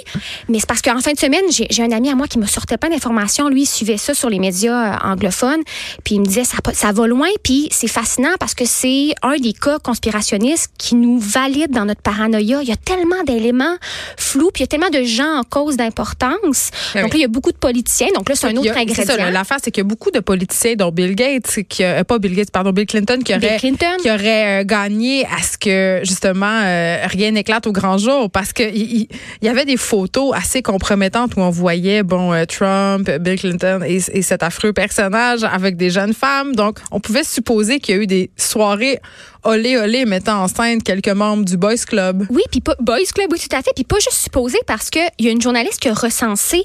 Mais 0.50 0.60
c'est 0.60 0.68
parce 0.68 0.82
qu'en 0.82 1.00
fin 1.00 1.14
de 1.14 1.20
semaine, 1.20 1.44
j'ai 1.50 1.84
un 1.84 1.92
ami 1.92 2.10
à 2.10 2.16
moi 2.16 2.28
qui 2.28 2.38
me 2.38 2.46
sortait 2.46 2.78
plein 2.78 2.90
d'informations. 2.90 3.50
Lui, 3.50 3.64
il 3.64 3.66
suivait 3.66 3.98
ça 3.98 4.14
sur 4.14 4.30
les 4.30 4.40
médias 4.40 4.94
euh, 4.94 4.98
anglophones. 5.12 5.62
Puis 6.04 6.16
il 6.16 6.22
me 6.22 6.26
disait, 6.26 6.44
ça, 6.44 6.58
ça 6.74 6.92
va 6.92 7.08
loin. 7.08 7.28
Puis 7.44 7.70
c'est 7.72 7.88
fascinant 7.88 8.09
fascinant 8.10 8.36
parce 8.40 8.56
que 8.56 8.66
c'est 8.66 9.14
un 9.22 9.36
des 9.38 9.54
cas 9.54 9.78
conspirationnistes 9.80 10.72
qui 10.78 10.96
nous 10.96 11.20
valide 11.20 11.72
dans 11.72 11.86
notre 11.86 12.02
paranoïa. 12.02 12.60
Il 12.64 12.68
y 12.68 12.72
a 12.72 12.76
tellement 12.76 13.24
d'éléments 13.26 13.76
flous, 14.18 14.50
puis 14.54 14.62
il 14.62 14.64
y 14.64 14.66
a 14.66 14.68
tellement 14.68 14.90
de 14.90 15.04
gens 15.04 15.40
en 15.40 15.44
cause 15.44 15.78
d'importance. 15.78 16.72
Ah 16.96 17.02
donc 17.04 17.12
là, 17.14 17.18
il 17.20 17.22
y 17.22 17.26
a 17.26 17.28
beaucoup 17.28 17.52
de 17.52 17.58
politiciens. 17.58 18.08
Donc 18.16 18.28
là, 18.30 18.36
c'est 18.36 18.48
un 18.48 18.52
y 18.52 18.58
autre 18.58 18.70
a- 18.70 18.80
ingrédient. 18.80 18.96
C'est 18.96 19.06
ça, 19.06 19.30
l'affaire, 19.32 19.58
c'est 19.64 19.70
qu'il 19.72 19.82
y 19.82 19.86
a 19.86 19.88
beaucoup 19.88 20.10
de 20.12 20.20
politiciens, 20.20 20.76
dont 20.76 20.92
Bill 20.92 21.14
Gates, 21.16 21.60
qui, 21.70 21.84
euh, 21.84 22.04
pas 22.04 22.18
Bill 22.20 22.36
Gates, 22.36 22.52
pardon, 22.52 22.72
Bill 22.72 22.86
Clinton, 22.88 23.20
qui 23.24 23.34
aurait, 23.36 23.58
Clinton. 23.58 23.86
qui 24.02 24.10
aurait 24.10 24.62
euh, 24.62 24.64
gagné 24.66 25.26
à 25.26 25.42
ce 25.44 25.58
que, 25.58 26.02
justement, 26.04 26.62
euh, 26.64 26.98
rien 27.06 27.32
n'éclate 27.32 27.68
au 27.68 27.72
grand 27.72 27.98
jour. 27.98 28.30
Parce 28.32 28.54
que 28.54 28.64
il, 28.64 29.02
il- 29.02 29.08
il 29.42 29.46
y 29.46 29.50
avait 29.50 29.66
des 29.66 29.78
photos 29.78 30.34
assez 30.36 30.62
compromettantes 30.62 31.36
où 31.38 31.42
on 31.42 31.50
voyait, 31.50 32.04
bon, 32.04 32.34
euh, 32.34 32.46
Trump, 32.46 33.10
Bill 33.20 33.40
Clinton 33.40 33.82
et, 33.86 34.02
et 34.14 34.22
cet 34.22 34.44
affreux 34.44 34.74
personnage 34.74 35.44
avec 35.44 35.78
des 35.78 35.90
jeunes 35.90 36.14
femmes. 36.14 36.56
Donc, 36.56 36.80
on 36.92 37.00
pouvait 37.00 37.24
supposer 37.24 37.80
qu'il 37.80 37.96
y 37.96 37.98
a 37.98 37.99
eu 38.02 38.08
des 38.08 38.32
soirées 38.38 39.00
olé 39.44 39.78
olé 39.78 40.06
mettant 40.06 40.44
en 40.44 40.48
scène 40.48 40.82
quelques 40.84 41.10
membres 41.10 41.46
du 41.46 41.58
Boys 41.58 41.86
Club. 41.88 42.26
Oui, 42.30 42.44
puis 42.52 42.62
Boys 42.80 43.00
Club, 43.14 43.30
oui, 43.32 43.40
tout 43.40 43.56
à 43.56 43.62
fait. 43.62 43.72
Puis 43.74 43.84
pas 43.84 43.98
juste 43.98 44.18
supposé 44.18 44.58
parce 44.68 44.90
que 44.90 45.00
il 45.18 45.26
y 45.26 45.30
a 45.30 45.32
une 45.32 45.42
journaliste 45.42 45.80
qui 45.80 45.90
a 45.90 45.94
recensé 45.94 46.64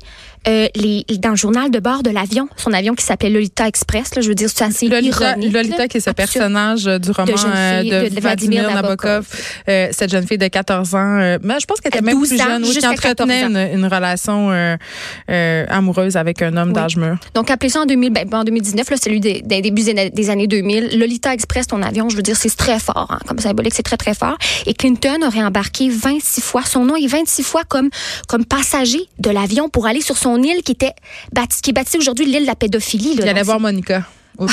euh, 0.49 0.69
les, 0.75 1.05
dans 1.19 1.31
le 1.31 1.37
journal 1.37 1.71
de 1.71 1.79
bord 1.79 2.03
de 2.03 2.11
l'avion, 2.11 2.49
son 2.57 2.73
avion 2.73 2.95
qui 2.95 3.05
s'appelait 3.05 3.31
Lolita 3.31 3.67
Express. 3.69 4.15
Là, 4.15 4.23
je 4.23 4.29
veux 4.29 4.35
dire, 4.35 4.49
c'est 4.55 4.65
assez 4.65 4.89
Lolita, 4.89 5.31
ironique. 5.33 5.53
Lolita 5.53 5.79
là. 5.79 5.89
qui 5.89 5.97
est 5.97 6.01
ce 6.01 6.11
personnage 6.11 6.87
euh, 6.87 6.99
du 6.99 7.11
roman 7.11 7.37
jeune 7.37 7.51
euh, 7.55 7.81
fille, 7.81 7.91
de, 7.91 8.09
de- 8.09 8.15
de 8.15 8.21
Vladimir 8.21 8.71
Nabokov, 8.75 9.27
euh, 9.69 9.89
cette 9.93 10.11
jeune 10.11 10.27
fille 10.27 10.39
de 10.39 10.49
14 10.49 10.95
ans. 10.95 11.39
mais 11.43 11.61
je 11.61 11.67
pense 11.67 11.81
qu'elle 11.81 11.95
était 11.95 12.01
même 12.03 12.19
12 12.19 12.29
plus 12.29 12.41
ans, 12.41 12.45
jeune, 12.45 12.65
oui, 12.65 12.77
qui 12.77 12.87
entretenait 12.87 13.41
14 13.43 13.51
une, 13.73 13.79
une 13.79 13.87
relation 13.87 14.51
amoureuse 15.29 16.17
avec 16.17 16.43
un 16.43 16.57
homme 16.57 16.69
Oui. 16.69 16.75
d'âge 16.75 16.97
mûr. 16.97 17.17
Donc, 17.35 17.51
appelé 17.51 17.71
ça 17.71 17.81
en 17.81 17.87
2000, 17.87 18.13
ben, 18.13 18.29
en 18.33 18.45
2019, 18.45 18.91
là, 18.91 18.97
c'est 19.01 19.11
lui 19.11 19.21
des, 19.21 19.43
des 19.43 19.63
débuts 19.63 19.83
des, 19.83 20.11
des 20.11 20.31
années 20.31 20.47
2000. 20.47 20.99
Lolita 20.99 21.33
Express, 21.35 21.67
ton 21.67 21.83
avion, 21.83 22.09
je 22.09 22.17
veux 22.17 22.23
dire, 22.23 22.37
c'est 22.37 22.55
très 22.57 22.79
fort, 22.79 23.09
hein, 23.11 23.19
comme 23.27 23.39
symbolique, 23.39 23.75
c'est 23.75 23.83
très, 23.83 23.97
très 23.97 24.15
fort. 24.15 24.37
Et 24.67 24.75
Clinton 24.75 25.19
aurait 25.27 25.43
embarqué 25.43 25.89
26 25.89 26.41
fois, 26.41 26.63
son 26.65 26.85
nom 26.85 26.97
est 26.97 27.07
26 27.07 27.43
fois 27.43 27.63
comme, 27.67 27.89
comme 28.29 28.45
passager 28.45 29.09
de 29.19 29.31
l'avion 29.31 29.69
pour 29.69 29.87
aller 29.87 30.01
sur 30.01 30.17
son 30.17 30.34
île 30.43 30.63
qui 30.63 30.73
était 30.73 30.95
bâti, 31.33 31.61
qui 31.63 31.71
est 31.71 31.73
bâtie 31.73 31.99
aujourd'hui 31.99 32.27
l'île 32.27 32.43
de 32.43 32.47
la 32.47 32.55
pédophilie. 32.55 33.15
Là, 33.17 33.25
Il 33.25 33.29
allait 33.29 33.43
voir 33.43 33.61
Monica. 33.61 34.05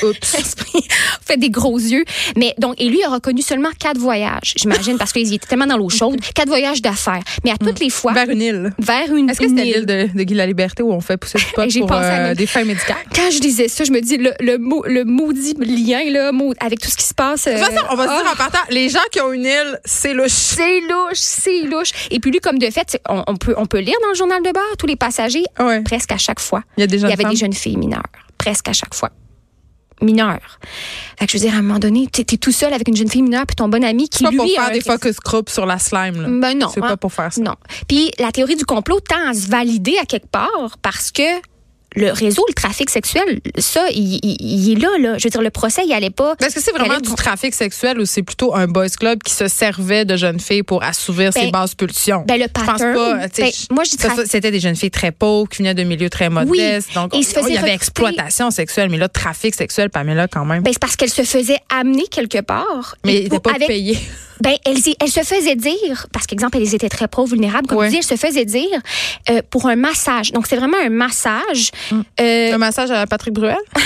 Fait 1.26 1.36
des 1.36 1.50
gros 1.50 1.78
yeux. 1.78 2.04
Mais 2.36 2.54
donc, 2.58 2.74
et 2.78 2.88
lui 2.88 3.02
a 3.04 3.08
reconnu 3.10 3.42
seulement 3.42 3.70
quatre 3.78 3.98
voyages, 3.98 4.54
j'imagine, 4.56 4.98
parce 4.98 5.12
qu'il 5.12 5.32
était 5.32 5.46
tellement 5.46 5.66
dans 5.66 5.76
l'eau 5.76 5.88
chaude. 5.88 6.20
Quatre 6.34 6.48
voyages 6.48 6.80
d'affaires. 6.82 7.22
Mais 7.44 7.50
à 7.50 7.56
toutes 7.56 7.78
les 7.80 7.90
fois, 7.90 8.12
Vers 8.12 8.28
une 8.28 8.42
île. 8.42 8.72
vers 8.78 9.14
une 9.14 9.30
Est-ce 9.30 9.40
que 9.40 9.48
c'était 9.48 9.64
l'île 9.64 9.86
de, 9.86 10.08
de 10.14 10.22
Guy 10.22 10.34
la 10.34 10.46
Liberté 10.46 10.82
où 10.82 10.92
on 10.92 11.00
fait 11.00 11.16
pousser 11.16 11.38
du 11.38 11.44
pot 11.80 11.86
pour 11.86 11.96
euh, 11.96 12.34
des 12.34 12.46
fins 12.46 12.64
médicales? 12.64 12.96
Quand 13.14 13.30
je 13.30 13.38
disais 13.40 13.68
ça, 13.68 13.84
je 13.84 13.92
me 13.92 14.00
dis 14.00 14.16
le, 14.16 14.32
le, 14.40 14.58
mot, 14.58 14.82
le 14.86 15.04
maudit 15.04 15.54
lien 15.58 16.02
là, 16.10 16.30
avec 16.60 16.80
tout 16.80 16.90
ce 16.90 16.96
qui 16.96 17.04
se 17.04 17.14
passe. 17.14 17.44
De 17.46 17.52
toute 17.52 17.60
façon, 17.60 17.86
on 17.90 17.96
va 17.96 18.04
se 18.06 18.10
ah, 18.10 18.22
dire 18.22 18.32
en 18.32 18.36
partant, 18.36 18.58
les 18.70 18.88
gens 18.88 18.98
qui 19.10 19.20
ont 19.20 19.32
une 19.32 19.44
île, 19.44 19.78
c'est 19.84 20.14
louche. 20.14 20.30
c'est 20.30 20.80
louche, 20.80 21.14
c'est 21.14 21.62
louche. 21.62 21.90
Et 22.10 22.20
puis 22.20 22.30
lui, 22.30 22.40
comme 22.40 22.58
de 22.58 22.70
fait, 22.70 22.98
on, 23.08 23.22
on 23.26 23.36
peut, 23.36 23.54
on 23.56 23.66
peut 23.66 23.80
lire 23.80 23.96
dans 24.02 24.08
le 24.08 24.14
journal 24.14 24.42
de 24.42 24.50
bord 24.52 24.76
tous 24.78 24.86
les 24.86 24.96
passagers, 24.96 25.44
Ouais. 25.58 25.80
presque 25.82 26.12
à 26.12 26.18
chaque 26.18 26.40
fois. 26.40 26.62
Il 26.76 26.80
y 26.80 26.84
a 26.84 26.86
des 26.86 26.96
Il 26.98 27.02
y 27.02 27.12
avait 27.12 27.22
femmes. 27.22 27.30
des 27.32 27.36
jeunes 27.36 27.52
filles 27.52 27.76
mineures, 27.76 28.02
presque 28.38 28.68
à 28.68 28.72
chaque 28.72 28.94
fois. 28.94 29.10
Mineures. 30.02 30.58
Fait 31.18 31.26
que 31.26 31.32
je 31.32 31.38
veux 31.38 31.44
dire, 31.44 31.54
à 31.54 31.58
un 31.58 31.62
moment 31.62 31.78
donné, 31.78 32.06
t'es 32.10 32.22
es 32.22 32.36
tout 32.36 32.52
seul 32.52 32.72
avec 32.72 32.88
une 32.88 32.96
jeune 32.96 33.08
fille 33.08 33.22
mineure 33.22 33.46
puis 33.46 33.56
ton 33.56 33.68
bon 33.68 33.82
ami 33.84 34.08
qui 34.08 34.18
C'est 34.18 34.24
pas 34.24 34.30
lui 34.30 34.38
pour 34.38 34.48
faire 34.48 34.70
des 34.70 34.80
focus 34.80 35.16
group 35.16 35.48
sur 35.48 35.66
la 35.66 35.78
slime. 35.78 36.20
Là. 36.20 36.28
Ben 36.28 36.58
non. 36.58 36.68
C'est 36.72 36.82
hein. 36.82 36.88
pas 36.88 36.96
pour 36.96 37.12
faire 37.12 37.32
ça. 37.32 37.40
Non. 37.40 37.54
Puis 37.88 38.10
la 38.18 38.32
théorie 38.32 38.56
du 38.56 38.64
complot 38.64 39.00
tend 39.00 39.28
à 39.28 39.34
se 39.34 39.48
valider 39.48 39.96
à 40.00 40.04
quelque 40.04 40.28
part 40.28 40.76
parce 40.82 41.10
que 41.10 41.22
le 41.96 42.10
réseau, 42.12 42.44
le 42.48 42.54
trafic 42.54 42.90
sexuel, 42.90 43.40
ça, 43.58 43.84
il, 43.90 44.18
il- 44.22 44.36
il 44.40 44.72
est 44.72 44.80
là, 44.80 44.88
là. 44.98 45.18
Je 45.18 45.24
veux 45.24 45.30
dire, 45.30 45.42
le 45.42 45.50
procès, 45.50 45.82
il 45.86 45.92
allait 45.92 46.10
pas. 46.10 46.34
Est-ce 46.44 46.54
que 46.54 46.60
c'est 46.60 46.72
vraiment 46.72 47.00
du 47.00 47.14
trafic 47.14 47.54
sexuel 47.54 47.98
ou 48.00 48.04
c'est 48.06 48.22
plutôt 48.22 48.54
un 48.54 48.66
boys 48.66 48.88
club 48.88 49.22
qui 49.22 49.32
se 49.32 49.48
servait 49.48 50.04
de 50.04 50.16
jeunes 50.16 50.40
filles 50.40 50.62
pour 50.62 50.82
assouvir 50.82 51.32
ses 51.32 51.42
Ben, 51.46 51.50
basses 51.50 51.74
pulsions? 51.74 52.24
ben, 52.26 52.36
le 52.38 52.44
Je 52.44 52.48
pense 52.48 52.66
pattern, 52.66 52.94
pas. 52.94 53.26
ben, 53.28 53.50
moi, 53.70 53.84
je 53.84 53.90
dis 53.90 53.96
ça, 53.98 54.08
tra- 54.08 54.16
ça, 54.16 54.22
C'était 54.26 54.50
des 54.50 54.60
jeunes 54.60 54.76
filles 54.76 54.90
très 54.90 55.12
pauvres 55.12 55.48
qui 55.48 55.58
venaient 55.58 55.74
de 55.74 55.82
milieux 55.84 56.10
très 56.10 56.28
modestes. 56.30 56.94
donc, 56.94 57.12
se 57.12 57.18
on- 57.18 57.22
faisaient 57.22 57.40
il 57.48 57.54
y 57.54 57.58
avait 57.58 57.72
recruter- 57.72 57.74
exploitation 57.74 58.50
sexuelle, 58.50 58.88
mais 58.90 58.98
là, 58.98 59.08
trafic 59.08 59.54
sexuel, 59.54 59.90
Pamela, 59.90 60.28
quand 60.28 60.44
même. 60.44 60.62
Ben, 60.62 60.72
c'est 60.72 60.78
parce 60.78 60.96
qu'elle 60.96 61.10
se 61.10 61.22
faisait 61.22 61.58
amener 61.68 62.06
quelque 62.08 62.40
part. 62.40 62.96
mais 63.04 63.16
il 63.18 63.22
n'était 63.24 63.40
pas 63.40 63.54
payé. 63.54 63.98
Ben, 64.42 64.54
elle, 64.64 64.76
elle 65.00 65.08
se 65.10 65.20
faisait 65.20 65.54
dire, 65.56 66.06
parce 66.12 66.26
qu'exemple, 66.26 66.58
elles 66.58 66.74
étaient 66.74 66.88
très 66.88 67.06
pauvres, 67.06 67.28
vulnérables, 67.30 67.66
comme 67.68 67.78
Ouais. 67.78 67.86
tu 67.86 67.92
dis, 67.92 67.96
elle 67.98 68.18
se 68.18 68.26
faisait 68.26 68.44
dire 68.44 68.68
euh, 69.30 69.40
pour 69.50 69.66
un 69.68 69.76
massage. 69.76 70.32
Donc, 70.32 70.46
c'est 70.48 70.56
vraiment 70.56 70.78
un 70.84 70.88
massage. 70.90 71.70
Euh, 72.20 72.52
Un 72.54 72.58
massage 72.58 72.90
à 72.90 73.06
Patrick 73.06 73.34
Bruel? 73.34 73.56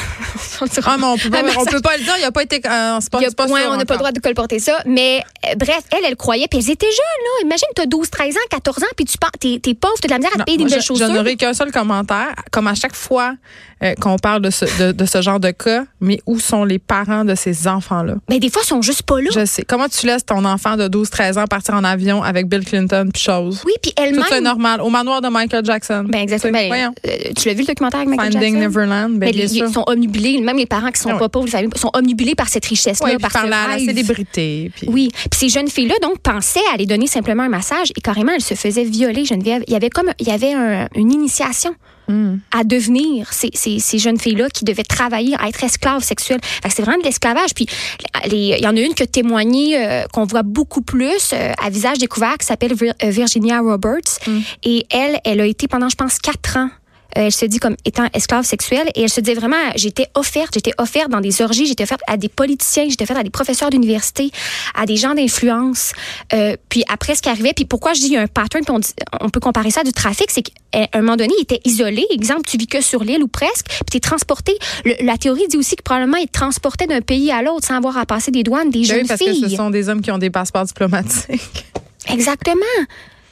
Ah, 0.84 0.96
mais 0.98 1.04
on 1.04 1.18
peut 1.18 1.28
pas, 1.28 1.42
on 1.58 1.64
peut 1.66 1.80
pas 1.82 1.96
le 1.98 2.02
dire, 2.02 2.14
il 2.16 2.20
n'y 2.20 2.24
a 2.24 2.32
pas 2.32 2.42
été. 2.42 2.56
euh, 2.56 2.98
pas, 3.10 3.18
a- 3.18 3.30
pas 3.36 3.46
ouais, 3.46 3.66
on 3.68 3.76
n'a 3.76 3.84
pas 3.84 3.94
le 3.94 3.98
droit 3.98 4.12
de 4.12 4.20
colporter 4.20 4.58
ça. 4.58 4.78
Mais 4.86 5.22
bref, 5.58 5.80
elle, 5.92 6.04
elle 6.06 6.16
croyait. 6.16 6.46
Puis 6.48 6.60
elles 6.60 6.70
étaient 6.70 6.86
jeunes, 6.86 7.24
là. 7.24 7.42
Imagine, 7.44 7.68
tu 7.74 7.82
as 7.82 7.86
12, 7.86 8.08
13 8.08 8.36
ans, 8.36 8.40
14 8.50 8.82
ans, 8.82 8.86
puis 8.96 9.04
tu 9.04 9.18
t'es, 9.38 9.58
t'es 9.60 9.74
pauvre, 9.74 9.92
t'as 10.00 10.08
de 10.08 10.12
la 10.12 10.18
misère 10.18 10.30
à 10.32 10.34
te 10.34 10.38
Non, 10.38 10.44
payer 10.46 10.56
des 10.56 10.68
je- 10.68 10.80
chaussures. 10.80 11.08
J'en 11.08 11.14
aurais 11.20 11.36
qu'un 11.36 11.52
seul 11.52 11.70
commentaire. 11.70 12.34
Comme 12.50 12.68
à 12.68 12.74
chaque 12.74 12.94
fois 12.94 13.34
euh, 13.82 13.94
qu'on 14.00 14.16
parle 14.16 14.42
de 14.42 14.50
ce, 14.50 14.64
de, 14.82 14.92
de 14.92 15.04
ce 15.04 15.20
genre 15.20 15.38
de 15.38 15.50
cas, 15.50 15.84
mais 16.00 16.18
où 16.26 16.38
sont 16.38 16.64
les 16.64 16.78
parents 16.78 17.24
de 17.24 17.34
ces 17.34 17.68
enfants-là? 17.68 18.14
Mais 18.30 18.38
des 18.38 18.48
fois, 18.50 18.62
ils 18.64 18.68
sont 18.68 18.82
juste 18.82 19.02
pas 19.02 19.20
là. 19.20 19.28
Je 19.34 19.44
sais. 19.44 19.64
Comment 19.68 19.88
tu 19.88 20.06
laisses 20.06 20.24
ton 20.24 20.44
enfant 20.44 20.76
de 20.76 20.88
12-13 20.88 21.38
ans 21.38 21.46
partir 21.46 21.74
en 21.74 21.84
avion 21.84 22.22
avec 22.22 22.48
Bill 22.48 22.64
Clinton 22.64 23.08
puis 23.12 23.22
chose? 23.22 23.62
Oui, 23.66 23.72
puis 23.82 23.92
Tout 23.94 24.02
elle-même. 24.02 24.24
ça 24.28 24.38
est 24.38 24.40
normal. 24.40 24.80
Au 24.80 24.88
manoir 24.88 25.20
de 25.20 25.28
Michael 25.28 25.64
Jackson. 25.64 26.06
Ben, 26.08 26.20
exactement. 26.20 26.58
Sais, 26.58 26.68
Voyons. 26.68 26.94
Euh, 27.06 27.10
tu 27.36 27.48
l'as 27.48 27.54
vu 27.54 27.60
le 27.60 27.66
documentaire 27.66 28.00
avec 28.00 28.10
Michael 28.10 28.32
Finding 28.32 28.54
Jackson? 28.54 28.68
Neverland, 28.68 29.18
ben, 29.18 29.30
bien 29.30 29.46
sûr. 29.48 29.66
ils 29.66 29.72
sont 29.72 29.84
omnubilés, 29.86 30.40
même 30.40 30.56
les 30.56 30.66
parents 30.66 30.90
qui 30.90 31.00
sont 31.00 31.10
Ah 31.12 31.18
pas 31.18 31.28
pauvres, 31.28 31.44
les 31.46 31.50
familles, 31.52 31.70
sont 31.76 31.90
omnubilés 31.94 32.34
par 32.34 32.48
cette 32.48 32.64
richesse-là, 32.66 33.08
puis 33.08 33.18
par 33.18 33.30
par 33.30 33.46
la, 33.46 33.78
célébrité. 33.78 34.70
Puis... 34.74 34.88
Oui. 34.90 35.10
Puis 35.12 35.38
ces 35.38 35.48
jeunes 35.48 35.68
filles-là, 35.68 35.96
donc, 36.02 36.18
pensaient 36.20 36.60
aller 36.72 36.86
donner 36.86 37.06
simplement 37.06 37.42
un 37.42 37.48
massage 37.48 37.92
et 37.96 38.00
carrément, 38.00 38.32
elles 38.32 38.40
se 38.40 38.54
faisaient 38.54 38.84
violer, 38.84 39.24
Geneviève. 39.24 39.62
Il 39.66 39.72
y 39.72 39.76
avait 39.76 39.90
comme, 39.90 40.10
il 40.18 40.28
y 40.28 40.30
avait 40.30 40.52
un- 40.54 40.88
une 40.94 41.12
initiation 41.12 41.74
À 42.50 42.64
devenir 42.64 43.32
ces, 43.32 43.50
ces, 43.54 43.78
ces 43.78 43.98
jeunes 43.98 44.18
filles-là 44.18 44.48
qui 44.48 44.64
devaient 44.64 44.84
travailler 44.84 45.36
à 45.38 45.48
être 45.48 45.62
esclaves 45.64 46.02
sexuelles. 46.02 46.40
Que 46.62 46.70
c'est 46.70 46.82
vraiment 46.82 46.98
de 46.98 47.04
l'esclavage. 47.04 47.54
Puis 47.54 47.66
il 48.30 48.58
y 48.58 48.66
en 48.66 48.76
a 48.76 48.80
une 48.80 48.94
qui 48.94 49.02
a 49.02 49.06
témoigné, 49.06 49.78
euh, 49.78 50.04
qu'on 50.12 50.24
voit 50.24 50.42
beaucoup 50.42 50.82
plus 50.82 51.30
euh, 51.32 51.52
à 51.62 51.70
visage 51.70 51.98
découvert, 51.98 52.38
qui 52.38 52.46
s'appelle 52.46 52.72
euh, 52.72 53.10
Virginia 53.10 53.60
Roberts. 53.60 54.20
Et 54.64 54.86
elle, 54.90 55.20
elle 55.24 55.40
a 55.40 55.46
été 55.46 55.68
pendant, 55.68 55.88
je 55.88 55.96
pense, 55.96 56.18
quatre 56.18 56.56
ans 56.56 56.70
elle 57.16 57.32
se 57.32 57.46
dit 57.46 57.58
comme 57.58 57.76
étant 57.84 58.06
esclave 58.12 58.44
sexuelle 58.44 58.88
et 58.94 59.02
elle 59.02 59.08
se 59.10 59.20
dit 59.20 59.34
vraiment 59.34 59.56
j'étais 59.74 60.06
offerte 60.14 60.50
j'étais 60.54 60.72
offerte 60.78 61.10
dans 61.10 61.20
des 61.20 61.40
orgies 61.42 61.66
j'étais 61.66 61.84
offerte 61.84 62.02
à 62.06 62.16
des 62.16 62.28
politiciens 62.28 62.86
j'étais 62.88 63.04
offerte 63.04 63.20
à 63.20 63.22
des 63.22 63.30
professeurs 63.30 63.70
d'université 63.70 64.30
à 64.74 64.86
des 64.86 64.96
gens 64.96 65.14
d'influence 65.14 65.92
Euh, 66.32 66.56
puis 66.68 66.82
après 66.88 67.14
ce 67.14 67.22
qui 67.22 67.28
arrivait 67.28 67.52
puis 67.54 67.64
pourquoi 67.64 67.94
je 67.94 68.00
dis 68.00 68.16
un 68.16 68.26
pattern 68.26 68.64
puis 68.64 68.74
on, 68.74 68.78
dit- 68.78 68.92
on 69.20 69.28
peut 69.30 69.40
comparer 69.40 69.70
ça 69.70 69.80
à 69.80 69.84
du 69.84 69.92
trafic 69.92 70.26
c'est 70.30 70.42
qu'à 70.42 70.52
un 70.92 71.00
moment 71.00 71.16
donné 71.16 71.32
il 71.38 71.42
était 71.42 71.60
isolé 71.64 72.04
exemple 72.10 72.42
tu 72.46 72.56
vis 72.58 72.66
que 72.66 72.80
sur 72.80 73.02
l'île 73.04 73.22
ou 73.22 73.28
presque 73.28 73.66
puis 73.68 73.90
tu 73.92 73.96
es 73.96 74.00
transporté 74.00 74.52
Le- 74.84 74.94
la 75.04 75.16
théorie 75.16 75.46
dit 75.48 75.56
aussi 75.56 75.76
que 75.76 75.82
probablement 75.82 76.18
il 76.18 76.26
te 76.26 76.32
transportait 76.32 76.86
d'un 76.86 77.00
pays 77.00 77.30
à 77.30 77.42
l'autre 77.42 77.66
sans 77.66 77.76
avoir 77.76 77.96
à 77.96 78.04
passer 78.06 78.30
des 78.30 78.42
douanes 78.42 78.70
des 78.70 78.80
Ben 78.80 78.84
jeunes 78.86 79.00
oui, 79.02 79.08
parce 79.08 79.22
filles 79.22 79.40
que 79.42 79.48
ce 79.48 79.56
sont 79.56 79.70
des 79.70 79.88
hommes 79.88 80.02
qui 80.02 80.10
ont 80.10 80.18
des 80.18 80.30
passeports 80.30 80.64
diplomatiques. 80.64 81.40
Exactement. 82.08 82.76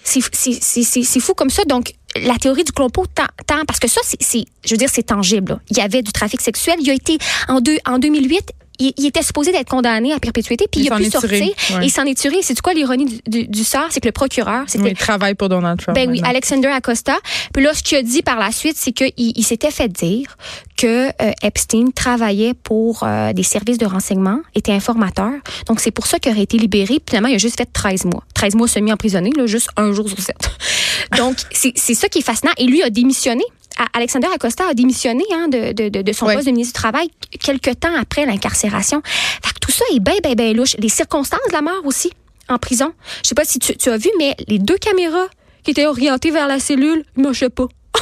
C'est 0.04 1.20
fou 1.20 1.34
comme 1.34 1.50
ça. 1.50 1.64
Donc, 1.64 1.92
la 2.22 2.36
théorie 2.36 2.62
du 2.64 2.72
complot 2.72 3.06
tend- 3.14 3.64
parce 3.66 3.80
que 3.80 3.88
ça, 3.88 4.00
c'est- 4.04 4.44
je 4.64 4.70
veux 4.70 4.76
dire, 4.76 4.88
c'est 4.92 5.02
tangible. 5.04 5.58
Il 5.70 5.78
y 5.78 5.80
avait 5.80 6.02
du 6.02 6.12
trafic 6.12 6.40
sexuel. 6.40 6.76
Il 6.80 6.90
a 6.90 6.94
été, 6.94 7.18
en, 7.48 7.60
deux, 7.60 7.78
en 7.86 7.98
2008, 7.98 8.52
il, 8.78 8.92
il 8.96 9.06
était 9.06 9.22
supposé 9.22 9.52
d'être 9.52 9.68
condamné 9.68 10.12
à 10.12 10.18
perpétuité, 10.18 10.66
puis 10.70 10.80
Il 10.82 10.86
il, 10.86 10.92
a 10.92 10.96
pu 10.96 11.04
est 11.04 11.10
sortir. 11.10 11.30
ouais. 11.30 11.86
Et 11.86 11.88
s'en 11.88 12.04
est 12.04 12.14
tiré. 12.18 12.36
C'est 12.42 12.60
quoi 12.60 12.74
l'ironie 12.74 13.04
du, 13.06 13.20
du- 13.26 13.46
du 13.48 13.64
sort? 13.64 13.86
C'est 13.90 14.00
que 14.00 14.08
le 14.08 14.12
procureur, 14.12 14.64
c'était 14.66 14.84
Oui, 14.84 14.90
il 14.92 14.96
travaille 14.98 15.34
pour 15.34 15.48
Donald 15.48 15.80
Trump. 15.80 15.94
ben 15.96 16.08
oui, 16.08 16.16
maintenant. 16.20 16.30
Alexander 16.30 16.68
Acosta. 16.68 17.16
Puis 17.52 17.62
là, 17.62 17.72
ce 17.74 17.82
qu'il 17.82 17.98
a 17.98 18.02
dit 18.02 18.22
par 18.22 18.38
la 18.38 18.50
suite, 18.52 18.76
c'est 18.76 18.92
qu'il 18.92 19.12
il, 19.16 19.44
s'était 19.44 19.70
fait 19.70 19.88
dire 19.88 20.36
que 20.76 21.08
euh, 21.08 21.32
Epstein 21.42 21.86
travaillait 21.94 22.54
pour 22.54 23.02
euh, 23.02 23.32
des 23.32 23.42
services 23.42 23.78
de 23.78 23.86
renseignement, 23.86 24.40
était 24.54 24.72
informateur. 24.72 25.30
Donc, 25.66 25.80
c'est 25.80 25.90
pour 25.90 26.06
ça 26.06 26.18
qu'il 26.18 26.32
aurait 26.32 26.42
été 26.42 26.58
libéré. 26.58 26.94
Puis 26.94 27.04
finalement, 27.10 27.28
il 27.28 27.34
a 27.36 27.38
juste 27.38 27.56
fait 27.56 27.68
13 27.72 28.04
mois. 28.06 28.24
13 28.34 28.54
mois 28.56 28.68
semi-emprisonné, 28.68 29.30
là, 29.36 29.46
juste 29.46 29.68
un 29.76 29.92
jour 29.92 30.08
sur 30.08 30.18
sept. 30.20 30.36
Donc, 31.16 31.36
c'est 31.52 31.94
ça 31.94 32.08
qui 32.08 32.18
est 32.18 32.22
fascinant. 32.22 32.52
Et 32.58 32.64
lui 32.66 32.82
a 32.82 32.90
démissionné. 32.90 33.44
Alexander 33.92 34.28
Acosta 34.34 34.68
a 34.68 34.74
démissionné 34.74 35.24
hein, 35.32 35.48
de, 35.48 35.72
de, 35.72 35.88
de, 35.88 36.02
de 36.02 36.12
son 36.12 36.26
poste 36.26 36.46
de 36.46 36.52
ministre 36.52 36.74
du 36.74 36.80
Travail 36.80 37.08
quelques 37.40 37.80
temps 37.80 37.94
après 37.98 38.24
l'incarcération. 38.26 39.02
Fait 39.04 39.52
que 39.52 39.58
tout 39.60 39.72
ça 39.72 39.84
est 39.92 40.00
bien, 40.00 40.14
bien, 40.22 40.34
bien 40.34 40.52
louche. 40.52 40.76
Les 40.78 40.88
circonstances 40.88 41.40
de 41.48 41.52
la 41.52 41.62
mort 41.62 41.84
aussi, 41.84 42.12
en 42.48 42.58
prison. 42.58 42.92
Je 43.22 43.28
sais 43.28 43.34
pas 43.34 43.44
si 43.44 43.58
tu, 43.58 43.76
tu 43.76 43.90
as 43.90 43.96
vu, 43.96 44.10
mais 44.18 44.34
les 44.48 44.58
deux 44.58 44.78
caméras 44.78 45.26
qui 45.64 45.72
étaient 45.72 45.86
orientées 45.86 46.30
vers 46.30 46.46
la 46.46 46.60
cellule 46.60 47.04
ne 47.16 47.22
marchaient 47.22 47.50
pas. 47.50 47.68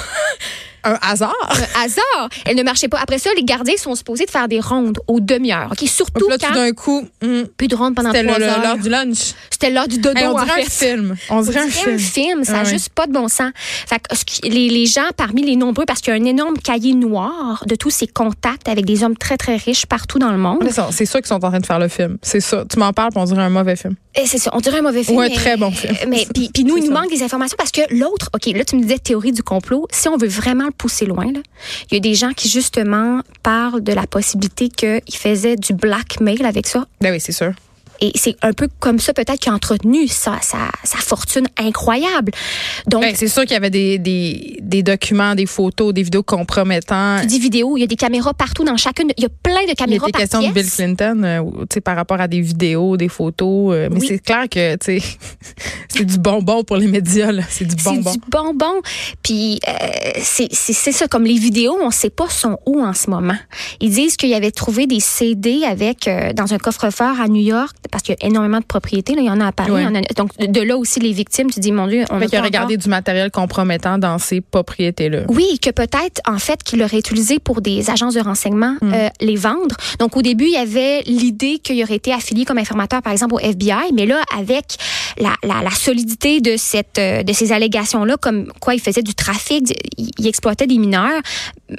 un 0.84 0.98
hasard? 1.02 1.34
Un 1.50 1.84
hasard. 1.84 2.28
Elle 2.46 2.56
ne 2.56 2.62
marchait 2.62 2.88
pas. 2.88 2.98
Après 3.00 3.18
ça, 3.18 3.30
les 3.36 3.44
gardiens 3.44 3.76
sont 3.76 3.94
supposés 3.94 4.24
de 4.26 4.30
faire 4.30 4.48
des 4.48 4.60
rondes 4.60 4.98
aux 5.08 5.20
demi-heures. 5.20 5.68
OK? 5.72 5.88
Surtout 5.88 6.28
là, 6.28 6.36
quand 6.40 6.48
tout 6.48 6.54
d'un 6.54 6.72
coup, 6.72 7.06
hum, 7.22 7.46
plus 7.56 7.68
de 7.68 7.74
rondes 7.76 7.94
pendant 7.94 8.12
c'était 8.12 8.26
trois 8.26 8.40
heures. 8.40 8.62
l'heure 8.62 8.78
du 8.78 8.88
lunch. 8.88 9.32
C'était 9.50 9.70
l'heure 9.70 9.88
du 9.88 9.98
dodo, 9.98 10.18
Hey, 10.18 10.26
on 10.26 10.36
en 10.36 10.44
dirait 10.44 10.60
un 10.62 10.64
fait. 10.64 10.86
film. 10.96 11.16
On 11.30 11.40
dirait 11.42 11.60
un 11.60 11.66
dirait 11.66 11.98
film. 11.98 12.44
Ça 12.44 12.52
n'a 12.52 12.58
Ah 12.60 12.64
juste 12.64 12.88
pas 12.90 13.06
de 13.06 13.12
bon 13.12 13.28
sens. 13.28 13.50
Fait 13.56 13.98
que 13.98 14.48
les, 14.48 14.68
les 14.68 14.86
gens, 14.86 15.02
parmi 15.16 15.42
les 15.42 15.56
nombreux, 15.56 15.84
parce 15.86 16.00
qu'il 16.00 16.12
y 16.14 16.16
a 16.16 16.20
un 16.20 16.24
énorme 16.24 16.58
cahier 16.58 16.94
noir 16.94 17.64
de 17.66 17.74
tous 17.76 17.90
ces 17.90 18.06
contacts 18.06 18.68
avec 18.68 18.84
des 18.84 19.04
hommes 19.04 19.16
très, 19.16 19.36
très 19.36 19.56
riches 19.56 19.86
partout 19.86 20.18
dans 20.18 20.30
le 20.32 20.38
monde. 20.38 20.68
C'est 20.90 21.06
sûr 21.06 21.20
qu'ils 21.20 21.28
sont 21.28 21.34
en 21.44 21.50
train 21.50 21.60
de 21.60 21.66
faire 21.66 21.78
le 21.78 21.88
film. 21.88 22.18
C'est 22.22 22.40
ça. 22.40 22.64
Tu 22.70 22.78
m'en 22.78 22.92
parles, 22.92 23.10
on 23.16 23.24
dirait 23.24 23.42
un 23.42 23.50
mauvais 23.50 23.76
film. 23.76 23.94
Et 24.14 24.26
c'est 24.26 24.38
ça, 24.38 24.50
on 24.52 24.60
dirait 24.60 24.78
un 24.80 24.82
mauvais 24.82 25.04
film. 25.04 25.16
Ou 25.16 25.20
un 25.22 25.28
mais- 25.28 25.34
très 25.34 25.56
bon 25.56 25.70
film. 25.70 25.94
Mais 26.08 26.26
puis, 26.34 26.50
puis 26.54 26.64
nous, 26.64 26.76
il 26.76 26.84
nous 26.84 26.94
ça. 26.94 27.00
manque 27.00 27.10
des 27.10 27.22
informations 27.22 27.56
parce 27.56 27.70
que 27.70 27.80
l'autre, 27.90 28.28
OK, 28.34 28.46
là, 28.54 28.64
tu 28.64 28.76
me 28.76 28.82
disais 28.82 28.98
théorie 28.98 29.32
du 29.32 29.42
complot. 29.42 29.86
Si 29.90 30.08
on 30.08 30.16
veut 30.18 30.28
vraiment 30.28 30.68
le 30.72 30.76
pousser 30.76 31.06
loin, 31.06 31.26
là, 31.26 31.40
il 31.90 31.94
y 31.94 31.96
a 31.96 32.00
des 32.00 32.14
gens 32.14 32.32
qui, 32.32 32.48
justement, 32.48 33.20
parlent 33.42 33.82
de 33.82 33.92
la 33.92 34.06
possibilité 34.06 34.68
qu'il 34.68 35.16
faisait 35.16 35.56
du 35.56 35.74
blackmail 35.74 36.44
avec 36.44 36.66
ça. 36.66 36.86
Ben 37.00 37.12
oui, 37.12 37.20
c'est 37.20 37.32
sûr. 37.32 37.52
Et 38.04 38.10
c'est 38.16 38.36
un 38.42 38.52
peu 38.52 38.68
comme 38.80 38.98
ça, 38.98 39.14
peut-être, 39.14 39.38
qu'il 39.38 39.50
a 39.50 39.54
entretenu 39.54 40.08
sa, 40.08 40.38
sa, 40.42 40.58
sa 40.84 40.98
fortune 40.98 41.46
incroyable. 41.56 42.32
Donc, 42.88 43.02
Ben, 43.02 43.14
c'est 43.14 43.28
sûr 43.28 43.42
qu'il 43.42 43.52
y 43.52 43.56
avait 43.56 43.70
des, 43.70 43.96
des, 43.98 44.58
des 44.60 44.82
documents, 44.82 45.34
des 45.36 45.46
photos, 45.46 45.94
des 45.94 46.02
vidéos 46.02 46.24
compromettantes. 46.24 47.20
tu 47.22 47.26
dis 47.28 47.38
vidéo, 47.38 47.76
il 47.76 47.80
y 47.80 47.84
a 47.84 47.86
des 47.86 47.96
caméras 47.96 48.34
partout 48.34 48.64
dans 48.64 48.76
chacune. 48.76 49.12
Il 49.16 49.22
y 49.22 49.26
a 49.26 49.30
plein 49.42 49.64
de 49.66 49.70
Il 49.70 49.74
caméras 49.76 50.08
était 50.08 50.12
par 50.12 50.20
question 50.22 50.42
de 50.42 50.52
Bill. 50.52 50.68
Clinton, 50.70 51.22
euh, 51.24 51.42
tu 51.70 51.74
sais, 51.74 51.80
par 51.80 51.94
rapport 51.96 52.20
à 52.20 52.26
des 52.28 52.40
vidéos, 52.40 52.96
des 52.96 53.08
photos. 53.08 53.72
euh, 53.72 53.88
mais 53.90 54.00
Oui. 54.00 54.06
c'est 54.08 54.18
clair 54.18 54.48
que, 54.50 54.74
tu 54.76 55.00
sais, 55.00 55.06
c'est 55.88 56.04
du 56.04 56.18
bonbon 56.18 56.64
pour 56.64 56.76
les 56.78 56.88
médias, 56.88 57.30
là. 57.32 57.42
C'est 57.48 57.64
du 57.64 57.76
C'est 57.78 57.84
bonbon. 57.90 58.12
du 58.12 58.18
bonbon. 58.28 58.80
Puis 59.22 59.60
euh, 59.68 59.72
c'est 60.20 60.48
c'est- 60.52 60.72
c'est 60.72 60.92
ça, 60.92 61.06
comme 61.06 61.24
les 61.24 61.38
vidéos, 61.38 61.78
on 61.80 61.90
sait 61.92 62.10
pas 62.10 62.28
sont 62.28 62.58
où 62.66 62.82
en 62.82 62.94
ce 62.94 63.08
moment. 63.10 63.36
Ils 63.80 63.90
disent 63.90 64.16
qu'il 64.16 64.30
y 64.30 64.34
avait 64.34 64.50
trouvé 64.50 64.86
des 64.86 65.00
CD 65.00 65.62
avec 65.64 66.08
euh, 66.08 66.32
dans 66.32 66.52
un 66.52 66.58
coffre-fort 66.58 67.20
à 67.20 67.28
New 67.28 67.42
York, 67.42 67.76
parce 67.92 68.02
qu'il 68.02 68.16
y 68.20 68.24
a 68.24 68.26
énormément 68.26 68.58
de 68.58 68.64
propriétés. 68.64 69.14
Là, 69.14 69.20
il 69.20 69.26
y 69.26 69.30
en 69.30 69.40
a 69.40 69.46
à 69.46 69.52
Paris. 69.52 69.70
Ouais. 69.70 69.82
il 69.82 69.84
y 69.84 69.86
en 69.86 69.94
a- 69.94 70.00
donc 70.16 70.36
de 70.36 70.60
là 70.60 70.76
aussi 70.76 70.98
les 70.98 71.12
victimes, 71.12 71.48
tu 71.50 71.60
dis 71.60 71.70
mon 71.70 71.86
Dieu, 71.86 72.04
on 72.10 72.18
Fait 72.18 72.34
a 72.34 72.40
a 72.40 72.42
regardé 72.42 72.76
du 72.76 72.88
matériel 72.88 73.30
compromettant 73.30 73.98
dans 73.98 74.18
ces 74.18 74.40
propriétés-là. 74.40 75.20
Oui, 75.28 75.58
que 75.60 75.70
peut-être, 75.70 76.20
en 76.26 76.38
fait, 76.38 76.62
qu'il 76.64 76.82
aurait 76.82 76.98
utilisé 76.98 77.38
pour 77.38 77.60
des 77.60 77.88
agences 77.90 78.14
de 78.14 78.20
renseignement 78.20 78.74
Hmm. 78.80 78.92
euh, 78.94 79.08
les 79.20 79.36
vendre. 79.36 79.76
Donc, 79.98 80.16
au 80.16 80.22
début, 80.22 80.46
il 80.46 80.52
y 80.52 80.56
avait 80.56 81.02
l'idée 81.06 81.58
qu'il 81.62 81.80
aurait 81.84 81.96
été 81.96 82.12
affilié 82.12 82.44
comme 82.44 82.58
informateur, 82.58 83.02
par 83.02 83.12
exemple, 83.12 83.34
au 83.34 83.38
FBI, 83.38 83.92
mais 83.94 84.06
là, 84.06 84.22
avec 84.36 84.64
la, 85.18 85.34
la, 85.44 85.62
la 85.62 85.70
solidité 85.70 86.40
de, 86.40 86.56
cette, 86.56 86.98
euh, 86.98 87.22
de 87.22 87.32
ces 87.34 87.52
allégations-là, 87.52 88.16
comme 88.16 88.46
quoi 88.60 88.74
il 88.74 88.80
faisait 88.80 89.02
du 89.02 89.14
trafic, 89.14 89.74
il, 89.98 90.10
il 90.18 90.26
exploitait 90.26 90.66
des 90.66 90.78
mineurs, 90.78 91.20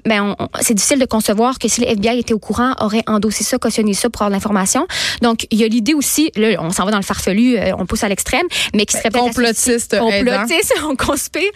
ben, 0.05 0.35
c'est 0.61 0.73
difficile 0.73 0.99
de 0.99 1.05
concevoir 1.05 1.59
que 1.59 1.67
si 1.67 1.81
le 1.81 1.87
FBI 1.87 2.19
était 2.19 2.33
au 2.33 2.39
courant, 2.39 2.73
aurait 2.79 3.03
endossé 3.07 3.43
ça, 3.43 3.57
cautionné 3.57 3.93
ça 3.93 4.09
pour 4.09 4.21
avoir 4.21 4.29
de 4.29 4.35
l'information. 4.35 4.87
Donc, 5.21 5.47
il 5.51 5.59
y 5.59 5.63
a 5.63 5.67
l'idée 5.67 5.92
aussi, 5.93 6.31
là, 6.35 6.55
on 6.59 6.71
s'en 6.71 6.85
va 6.85 6.91
dans 6.91 6.97
le 6.97 7.03
farfelu, 7.03 7.57
euh, 7.57 7.71
on 7.77 7.85
pousse 7.85 8.03
à 8.03 8.09
l'extrême, 8.09 8.45
mais 8.73 8.85
qui 8.85 8.97
serait 8.97 9.09
peut-être 9.09 9.23
Complotiste 9.23 9.97
complotiste, 9.97 10.73
on 10.83 10.95
conspire, 10.95 11.49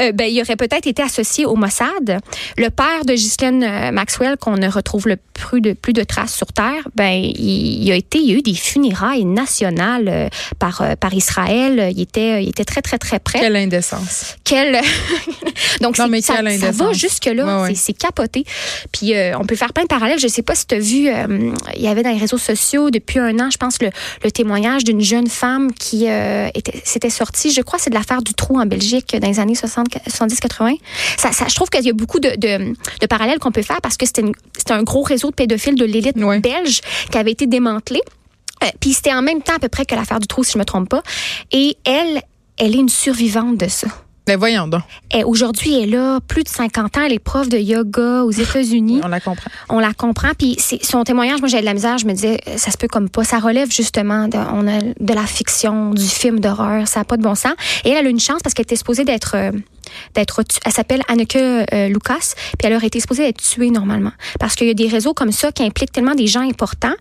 euh, 0.00 0.12
ben, 0.12 0.24
il 0.30 0.40
aurait 0.40 0.56
peut-être 0.56 0.86
été 0.86 1.02
associé 1.02 1.46
au 1.46 1.56
Mossad. 1.56 2.20
Le 2.56 2.70
père 2.70 3.04
de 3.04 3.12
Ghislaine 3.14 3.62
euh, 3.62 3.90
Maxwell, 3.92 4.36
qu'on 4.36 4.56
ne 4.56 4.68
retrouve 4.68 5.08
le 5.08 5.16
plus 5.16 5.60
de, 5.60 5.72
plus 5.72 5.92
de 5.92 6.02
traces 6.04 6.34
sur 6.34 6.46
Terre, 6.52 6.88
ben, 6.94 7.12
il, 7.12 7.82
il 7.84 7.92
a 7.92 7.96
été, 7.96 8.18
il 8.18 8.30
y 8.30 8.34
a 8.34 8.38
eu 8.38 8.42
des 8.42 8.54
funérailles 8.54 9.24
nationales 9.24 10.08
euh, 10.08 10.28
par, 10.58 10.80
euh, 10.82 10.94
par 10.96 11.12
Israël. 11.14 11.90
Il 11.94 12.00
était, 12.00 12.42
il 12.42 12.48
était 12.50 12.64
très, 12.64 12.82
très, 12.82 12.98
très 12.98 13.18
près. 13.18 13.40
Quelle 13.40 13.56
indécence. 13.56 14.36
Quel... 14.44 14.80
Donc, 15.80 15.98
Non, 15.98 16.08
mais 16.08 16.20
ça, 16.20 16.36
quelle 16.36 16.58
ça 16.58 16.70
va 16.70 16.84
indécence. 16.86 16.96
jusque-là. 16.98 17.44
Ouais, 17.44 17.62
ouais. 17.68 17.74
C'est- 17.74 17.94
capoté. 17.94 18.44
Puis, 18.92 19.14
on 19.38 19.44
peut 19.46 19.54
faire 19.54 19.72
plein 19.72 19.84
de 19.84 19.88
parallèles. 19.88 20.18
Je 20.18 20.26
sais 20.26 20.42
pas 20.42 20.54
si 20.56 20.66
tu 20.66 20.74
as 20.74 20.78
vu, 20.80 21.08
il 21.76 21.80
y 21.80 21.86
avait 21.86 22.02
dans 22.02 22.10
les 22.10 22.18
réseaux 22.18 22.38
sociaux 22.38 22.90
depuis 22.90 23.20
un 23.20 23.38
an, 23.38 23.48
je 23.52 23.56
pense, 23.56 23.78
le, 23.86 23.90
le 24.22 24.30
témoignage 24.30 24.84
d'une 24.84 25.00
jeune 25.00 25.28
femme 25.28 25.72
qui 25.72 26.08
euh, 26.08 26.48
était, 26.54 26.80
s'était 26.84 27.10
sortie, 27.10 27.50
je 27.52 27.60
crois, 27.62 27.78
c'est 27.78 27.90
de 27.90 27.94
l'affaire 27.94 28.22
du 28.22 28.34
trou 28.34 28.58
en 28.60 28.66
Belgique 28.66 29.16
dans 29.20 29.28
les 29.28 29.40
années 29.40 29.54
60, 29.54 29.86
70-80. 30.08 30.78
Ça, 31.18 31.32
ça, 31.32 31.46
je 31.48 31.54
trouve 31.54 31.68
qu'il 31.68 31.84
y 31.84 31.90
a 31.90 31.92
beaucoup 31.92 32.20
de, 32.20 32.30
de, 32.36 32.74
de 33.00 33.06
parallèles 33.06 33.38
qu'on 33.38 33.52
peut 33.52 33.62
faire 33.62 33.80
parce 33.80 33.96
que 33.96 34.06
c'était 34.06 34.22
un 34.70 34.82
gros 34.82 35.02
réseau 35.02 35.30
de 35.30 35.34
pédophiles 35.34 35.76
de 35.76 35.84
l'élite 35.84 36.16
Ouais. 36.16 36.40
belge 36.40 36.80
qui 37.10 37.18
avait 37.18 37.32
été 37.32 37.46
démantelé. 37.46 38.00
Euh, 38.62 38.68
Puis 38.80 38.92
c'était 38.94 39.12
en 39.12 39.20
même 39.22 39.42
temps 39.42 39.54
à 39.56 39.58
peu 39.58 39.68
près 39.68 39.84
que 39.84 39.94
l'affaire 39.94 40.20
du 40.20 40.26
trou, 40.26 40.44
si 40.44 40.52
je 40.52 40.58
me 40.58 40.64
trompe 40.64 40.88
pas. 40.88 41.02
Et 41.52 41.76
elle, 41.84 42.22
elle 42.56 42.74
est 42.74 42.78
une 42.78 42.88
survivante 42.88 43.58
de 43.58 43.68
ça. 43.68 43.88
Ben 44.26 44.38
voyons 44.38 44.66
donc. 44.66 44.80
Et 45.14 45.22
Aujourd'hui, 45.22 45.78
elle 45.82 45.94
a 45.96 46.18
plus 46.20 46.44
de 46.44 46.48
50 46.48 46.96
ans. 46.96 47.02
Elle 47.04 47.12
est 47.12 47.18
prof 47.18 47.48
de 47.48 47.58
yoga 47.58 48.22
aux 48.24 48.30
États-Unis. 48.44 49.00
On 49.04 49.08
la 49.08 49.20
comprend. 49.20 49.50
On 49.68 49.78
la 49.80 49.92
comprend. 49.92 50.30
Puis 50.38 50.56
c'est- 50.58 50.82
son 50.82 51.04
témoignage, 51.04 51.40
moi, 51.40 51.48
j'ai 51.48 51.60
de 51.60 51.64
la 51.66 51.74
misère. 51.74 51.98
Je 51.98 52.06
me 52.06 52.12
disais, 52.12 52.40
ça 52.56 52.70
se 52.70 52.78
peut 52.78 52.88
comme 52.88 53.10
pas. 53.10 53.24
Ça 53.24 53.38
relève 53.38 53.70
justement 53.70 54.26
de, 54.28 54.38
on 54.38 54.66
a 54.66 54.80
de 54.80 55.14
la 55.14 55.26
fiction, 55.26 55.90
du 55.90 56.06
film 56.06 56.40
d'horreur. 56.40 56.88
Ça 56.88 57.00
n'a 57.00 57.04
pas 57.04 57.16
de 57.18 57.22
bon 57.22 57.34
sens. 57.34 57.52
Et 57.84 57.90
elle, 57.90 57.98
elle 57.98 58.06
a 58.06 58.10
une 58.10 58.20
chance 58.20 58.40
parce 58.42 58.54
qu'elle 58.54 58.64
était 58.64 58.76
supposée 58.76 59.04
d'être... 59.04 59.32
euh, 59.36 59.52
d'être 60.14 60.42
tu- 60.42 60.58
elle 60.64 60.72
s'appelle 60.72 61.02
Anneke 61.08 61.36
euh, 61.36 61.88
Lucas 61.88 62.34
puis 62.58 62.66
elle 62.68 62.74
aurait 62.74 62.86
été 62.86 63.00
supposée 63.00 63.28
être 63.28 63.42
tuée 63.42 63.70
normalement. 63.70 64.12
Parce 64.38 64.54
qu'il 64.54 64.66
y 64.66 64.70
a 64.70 64.74
des 64.74 64.88
réseaux 64.88 65.14
comme 65.14 65.32
ça 65.32 65.52
qui 65.52 65.62
impliquent 65.62 65.92
tellement 65.92 66.14
des 66.14 66.26
gens 66.26 66.40
importants 66.48 66.94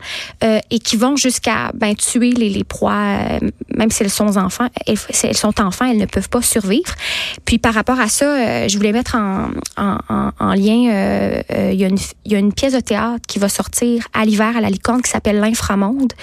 euh, 0.44 0.60
et 0.72 0.80
qui 0.80 0.96
vont 0.98 1.16
jusqu'à 1.16 1.72
ben, 1.74 1.96
tuer 1.96 2.32
les, 2.32 2.50
les 2.50 2.64
proies 2.64 2.94
euh, 3.42 3.50
même 3.76 3.92
si 3.92 4.04
elles 4.04 4.10
sont 4.10 4.38
enfants 4.38 4.68
elles, 4.86 4.98
si 5.10 5.28
elles 5.28 5.38
sont 5.38 5.60
enfants 5.62 5.86
elles 5.86 5.98
ne 5.98 6.06
peuvent 6.06 6.30
pas 6.30 6.42
survivre. 6.42 6.94
Puis 7.46 7.58
par 7.60 7.74
rapport 7.74 8.00
à 8.00 8.08
ça 8.10 8.26
euh, 8.26 8.68
je 8.68 8.78
voulais 8.78 8.92
mettre 8.92 9.16
en, 9.16 9.50
en, 9.78 9.98
en, 10.10 10.32
en 10.40 10.54
lien 10.54 11.44
il 11.72 11.80
y 11.80 11.84
a 11.86 11.88
une 11.88 11.98
il 12.26 12.32
y 12.32 12.36
a 12.36 12.40
une 12.40 12.54
pièce 12.54 12.74
de 12.74 12.80
théâtre 12.80 13.24
qui 13.28 13.40
va 13.40 13.50
sortir 13.50 14.08
à 14.14 14.26
l'hiver 14.26 14.56
à 14.58 14.62
la 14.62 14.70
licorne 14.70 15.02
qui 15.02 15.10
s'appelle 15.10 15.40
l'inframonde. 15.40 16.14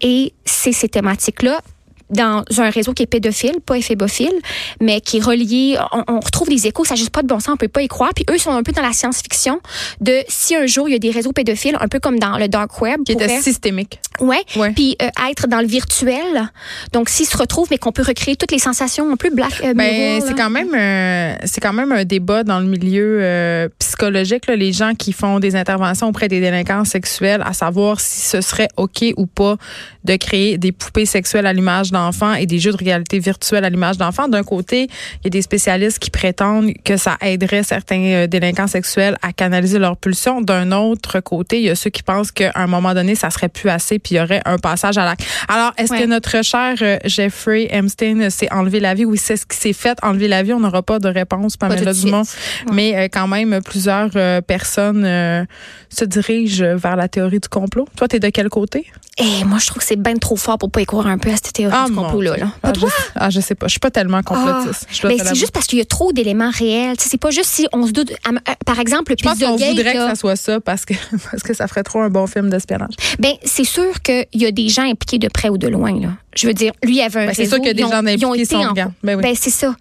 Et 0.00 0.32
c'est 0.44 0.72
ces 0.72 0.88
thématiques 0.88 1.42
là 1.42 1.60
dans 2.10 2.44
un 2.58 2.70
réseau 2.70 2.92
qui 2.92 3.02
est 3.02 3.06
pédophile, 3.06 3.56
pas 3.64 3.76
éphébophile, 3.78 4.32
mais 4.80 5.00
qui 5.00 5.18
est 5.18 5.22
relié. 5.24 5.76
On, 5.92 6.04
on 6.08 6.20
retrouve 6.20 6.48
des 6.48 6.66
échos, 6.66 6.84
ça 6.84 6.94
n'a 6.94 6.98
juste 6.98 7.10
pas 7.10 7.22
de 7.22 7.26
bon 7.26 7.40
sens, 7.40 7.54
on 7.54 7.56
peut 7.56 7.68
pas 7.68 7.82
y 7.82 7.88
croire. 7.88 8.10
Puis 8.14 8.24
eux 8.30 8.38
sont 8.38 8.50
un 8.52 8.62
peu 8.62 8.72
dans 8.72 8.82
la 8.82 8.92
science-fiction 8.92 9.60
de 10.00 10.14
si 10.28 10.54
un 10.54 10.66
jour 10.66 10.88
il 10.88 10.92
y 10.92 10.94
a 10.94 10.98
des 10.98 11.10
réseaux 11.10 11.32
pédophiles, 11.32 11.76
un 11.80 11.88
peu 11.88 11.98
comme 12.00 12.18
dans 12.18 12.38
le 12.38 12.48
dark 12.48 12.80
web, 12.80 13.00
Qui 13.04 13.12
était 13.12 13.26
pourraient- 13.26 13.40
systémique. 13.42 14.00
ouais, 14.20 14.42
Ouais. 14.56 14.72
puis 14.72 14.96
euh, 15.02 15.08
être 15.30 15.46
dans 15.48 15.60
le 15.60 15.66
virtuel. 15.66 16.50
Donc 16.92 17.08
s'ils 17.08 17.26
se 17.26 17.36
retrouvent, 17.36 17.68
mais 17.70 17.78
qu'on 17.78 17.92
peut 17.92 18.04
recréer 18.06 18.36
toutes 18.36 18.52
les 18.52 18.58
sensations 18.58 19.10
un 19.10 19.16
peu 19.16 19.30
black. 19.30 19.60
euh, 19.64 19.74
Ben, 19.74 20.20
c'est 20.26 20.34
quand 20.36 20.50
même 20.50 20.74
euh, 20.74 21.34
c'est 21.44 21.60
quand 21.60 21.72
même 21.72 21.92
un 21.92 22.04
débat 22.04 22.44
dans 22.44 22.60
le 22.60 22.66
milieu 22.66 23.18
euh, 23.20 23.68
psychologique 24.00 24.46
là, 24.46 24.56
les 24.56 24.72
gens 24.72 24.94
qui 24.94 25.12
font 25.12 25.40
des 25.40 25.56
interventions 25.56 26.08
auprès 26.08 26.28
des 26.28 26.38
délinquants 26.40 26.84
sexuels 26.84 27.42
à 27.44 27.54
savoir 27.54 27.98
si 28.00 28.20
ce 28.28 28.40
serait 28.42 28.68
OK 28.76 29.04
ou 29.16 29.26
pas 29.26 29.56
de 30.04 30.16
créer 30.16 30.58
des 30.58 30.70
poupées 30.70 31.06
sexuelles 31.06 31.46
à 31.46 31.52
l'image 31.52 31.90
d'enfants 31.92 32.34
et 32.34 32.44
des 32.46 32.58
jeux 32.58 32.72
de 32.72 32.76
réalité 32.76 33.18
virtuelle 33.18 33.64
à 33.64 33.70
l'image 33.70 33.96
d'enfants. 33.96 34.28
D'un 34.28 34.42
côté, 34.42 34.82
il 34.84 35.24
y 35.24 35.26
a 35.28 35.30
des 35.30 35.40
spécialistes 35.42 35.98
qui 35.98 36.10
prétendent 36.10 36.72
que 36.84 36.96
ça 36.98 37.16
aiderait 37.22 37.62
certains 37.62 38.02
euh, 38.04 38.26
délinquants 38.26 38.66
sexuels 38.66 39.16
à 39.22 39.32
canaliser 39.32 39.78
leurs 39.78 39.96
pulsions. 39.96 40.42
D'un 40.42 40.72
autre 40.72 41.20
côté, 41.20 41.58
il 41.58 41.64
y 41.64 41.70
a 41.70 41.74
ceux 41.74 41.90
qui 41.90 42.02
pensent 42.02 42.30
qu'à 42.30 42.52
un 42.54 42.66
moment 42.66 42.92
donné, 42.94 43.14
ça 43.14 43.30
serait 43.30 43.48
plus 43.48 43.70
assez 43.70 43.98
puis 43.98 44.14
il 44.14 44.18
y 44.18 44.20
aurait 44.20 44.42
un 44.44 44.58
passage 44.58 44.98
à 44.98 45.04
l'acte. 45.06 45.24
Alors, 45.48 45.72
est-ce 45.78 45.92
Ouais. 45.92 46.02
que 46.02 46.06
notre 46.06 46.44
cher 46.44 46.74
euh, 46.82 46.98
Jeffrey 47.04 47.68
Epstein 47.70 48.28
s'est 48.30 48.52
enlevé 48.52 48.78
la 48.80 48.92
vie? 48.94 49.04
Oui, 49.06 49.16
c'est 49.18 49.36
ce 49.36 49.46
qui 49.46 49.56
s'est 49.56 49.72
fait. 49.72 49.96
Enlever 50.02 50.28
la 50.28 50.42
vie, 50.42 50.52
on 50.52 50.60
n'aura 50.60 50.82
pas 50.82 50.98
de 50.98 51.08
réponse, 51.08 51.56
Pamela 51.56 51.92
Dumont. 51.94 52.20
Ouais. 52.22 52.72
Mais 52.72 52.96
euh, 52.96 53.08
quand 53.10 53.26
même, 53.28 53.60
plusieurs 53.86 54.10
euh, 54.16 54.40
personnes 54.40 55.04
euh, 55.04 55.44
se 55.90 56.04
dirigent 56.04 56.76
vers 56.76 56.96
la 56.96 57.06
théorie 57.08 57.38
du 57.38 57.48
complot. 57.48 57.86
Toi, 57.96 58.08
t'es 58.08 58.18
de 58.18 58.28
quel 58.30 58.48
côté? 58.48 58.86
Et 59.18 59.44
moi, 59.44 59.58
je 59.60 59.66
trouve 59.68 59.78
que 59.78 59.84
c'est 59.84 59.96
bien 60.00 60.16
trop 60.16 60.36
fort 60.36 60.58
pour 60.58 60.70
pas 60.70 60.80
y 60.80 60.86
croire 60.86 61.06
un 61.06 61.18
peu 61.18 61.30
à 61.30 61.36
cette 61.36 61.52
théorie 61.52 61.74
du 61.86 61.92
mon 61.92 62.02
complot-là. 62.02 62.36
Là. 62.36 62.52
Ah, 62.62 62.72
je, 62.74 62.86
ah, 63.14 63.30
je 63.30 63.40
sais 63.40 63.54
pas. 63.54 63.66
Je 63.66 63.70
suis 63.70 63.80
pas 63.80 63.90
tellement 63.90 64.22
complotiste. 64.22 64.86
Ben, 65.04 65.16
te 65.16 65.24
c'est 65.24 65.34
juste 65.36 65.52
parce 65.52 65.66
qu'il 65.66 65.78
y 65.78 65.82
a 65.82 65.84
trop 65.84 66.12
d'éléments 66.12 66.50
réels. 66.50 66.96
C'est 66.98 67.16
pas 67.16 67.30
juste 67.30 67.48
si 67.50 67.66
on 67.72 67.86
se 67.86 67.92
doute. 67.92 68.12
à- 68.24 68.56
Par 68.66 68.78
exemple, 68.80 69.12
le 69.12 69.16
Je 69.18 69.24
pense 69.24 69.38
qu'on 69.38 69.56
voudrait 69.56 69.92
que 69.94 69.98
ça 70.08 70.14
soit 70.16 70.36
ça 70.36 70.60
parce 70.60 70.84
que, 70.84 70.94
parce 71.30 71.42
que 71.42 71.54
ça 71.54 71.68
ferait 71.68 71.84
trop 71.84 72.00
un 72.00 72.10
bon 72.10 72.26
film 72.26 72.50
d'espionnage. 72.50 72.94
Ben, 73.20 73.32
c'est 73.44 73.64
sûr 73.64 74.02
qu'il 74.02 74.26
y 74.34 74.46
a 74.46 74.50
des 74.50 74.68
gens 74.68 74.82
impliqués 74.82 75.18
de 75.18 75.28
près 75.28 75.48
ou 75.48 75.58
de 75.58 75.68
loin. 75.68 75.98
Là. 75.98 76.08
Je 76.34 76.48
veux 76.48 76.54
dire, 76.54 76.72
lui, 76.82 76.96
il 76.96 77.02
avait 77.02 77.20
un 77.20 77.26
Ben, 77.28 77.34
c'est 77.34 77.46
sûr 77.46 77.58
qu'il 77.58 77.68
y 77.68 77.70
a 77.70 77.74
des 77.74 77.82
gens 77.82 78.04
impliqués 78.04 78.42
été 78.42 78.44
sont 78.54 78.56
en-. 78.56 78.74
Ben 78.74 79.16
oui. 79.16 79.22
Ben, 79.22 79.34
c'est 79.38 79.50
ça. 79.50 79.74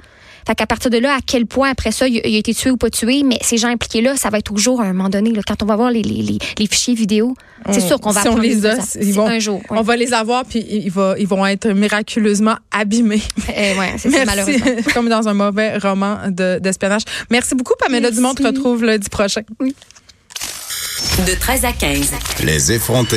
Fait 0.48 0.56
qu'à 0.56 0.68
partir 0.68 0.90
de 0.92 0.98
là, 0.98 1.14
à 1.16 1.20
quel 1.25 1.46
point 1.46 1.70
après 1.72 1.92
ça, 1.92 2.08
il 2.08 2.20
a, 2.20 2.28
il 2.28 2.36
a 2.36 2.38
été 2.38 2.54
tué 2.54 2.70
ou 2.72 2.78
pas 2.78 2.90
tué, 2.90 3.24
mais 3.24 3.38
ces 3.42 3.58
gens 3.58 3.70
impliqués-là, 3.70 4.16
ça 4.16 4.30
va 4.30 4.38
être 4.38 4.46
toujours 4.46 4.80
à 4.82 4.86
un 4.86 4.94
moment 4.94 5.10
donné, 5.10 5.32
là, 5.32 5.42
quand 5.48 5.64
on 5.64 5.66
va 5.66 5.75
voir 5.75 5.90
les, 5.92 6.02
les, 6.04 6.22
les, 6.22 6.38
les 6.58 6.68
fichiers 6.68 6.94
vidéo, 6.94 7.34
c'est 7.72 7.82
On- 7.82 7.88
sûr 7.88 8.00
qu'on 8.00 8.12
va 8.12 8.22
si 8.22 8.28
on 8.28 8.38
les 8.38 8.66
a, 8.66 8.75
choses. 8.75 8.98
ils 9.02 9.14
vont- 9.14 9.28
un 9.28 9.40
jour. 9.40 9.58
ouais. 9.70 9.78
On 9.78 9.82
va 9.82 9.96
les 9.96 10.14
avoir 10.14 10.46
puis 10.46 10.64
ils, 10.70 10.92
va- 10.92 11.16
ils 11.18 11.28
vont 11.28 11.46
être 11.46 11.68
miraculeusement 11.70 12.56
abîmés. 12.72 13.22
Eh 13.50 13.78
ouais, 13.78 13.96
c'est 13.98 14.25
malheureusement. 14.25 14.66
Comme 14.94 15.10
dans 15.10 15.28
un 15.28 15.34
mauvais 15.34 15.78
roman 15.78 16.18
de- 16.30 16.60
d'espionnage. 16.62 17.02
Merci 17.32 17.56
beaucoup, 17.56 17.74
Pamela 17.80 18.02
Merci. 18.02 18.16
Dumont. 18.18 18.30
On 18.30 18.34
te 18.36 18.44
retrouve 18.44 18.84
lundi 18.84 19.10
prochain. 19.10 19.42
De 21.28 21.34
13 21.40 21.66
à 21.66 21.72
15. 21.72 22.12
Les 22.44 22.72
effrontés. 22.74 23.14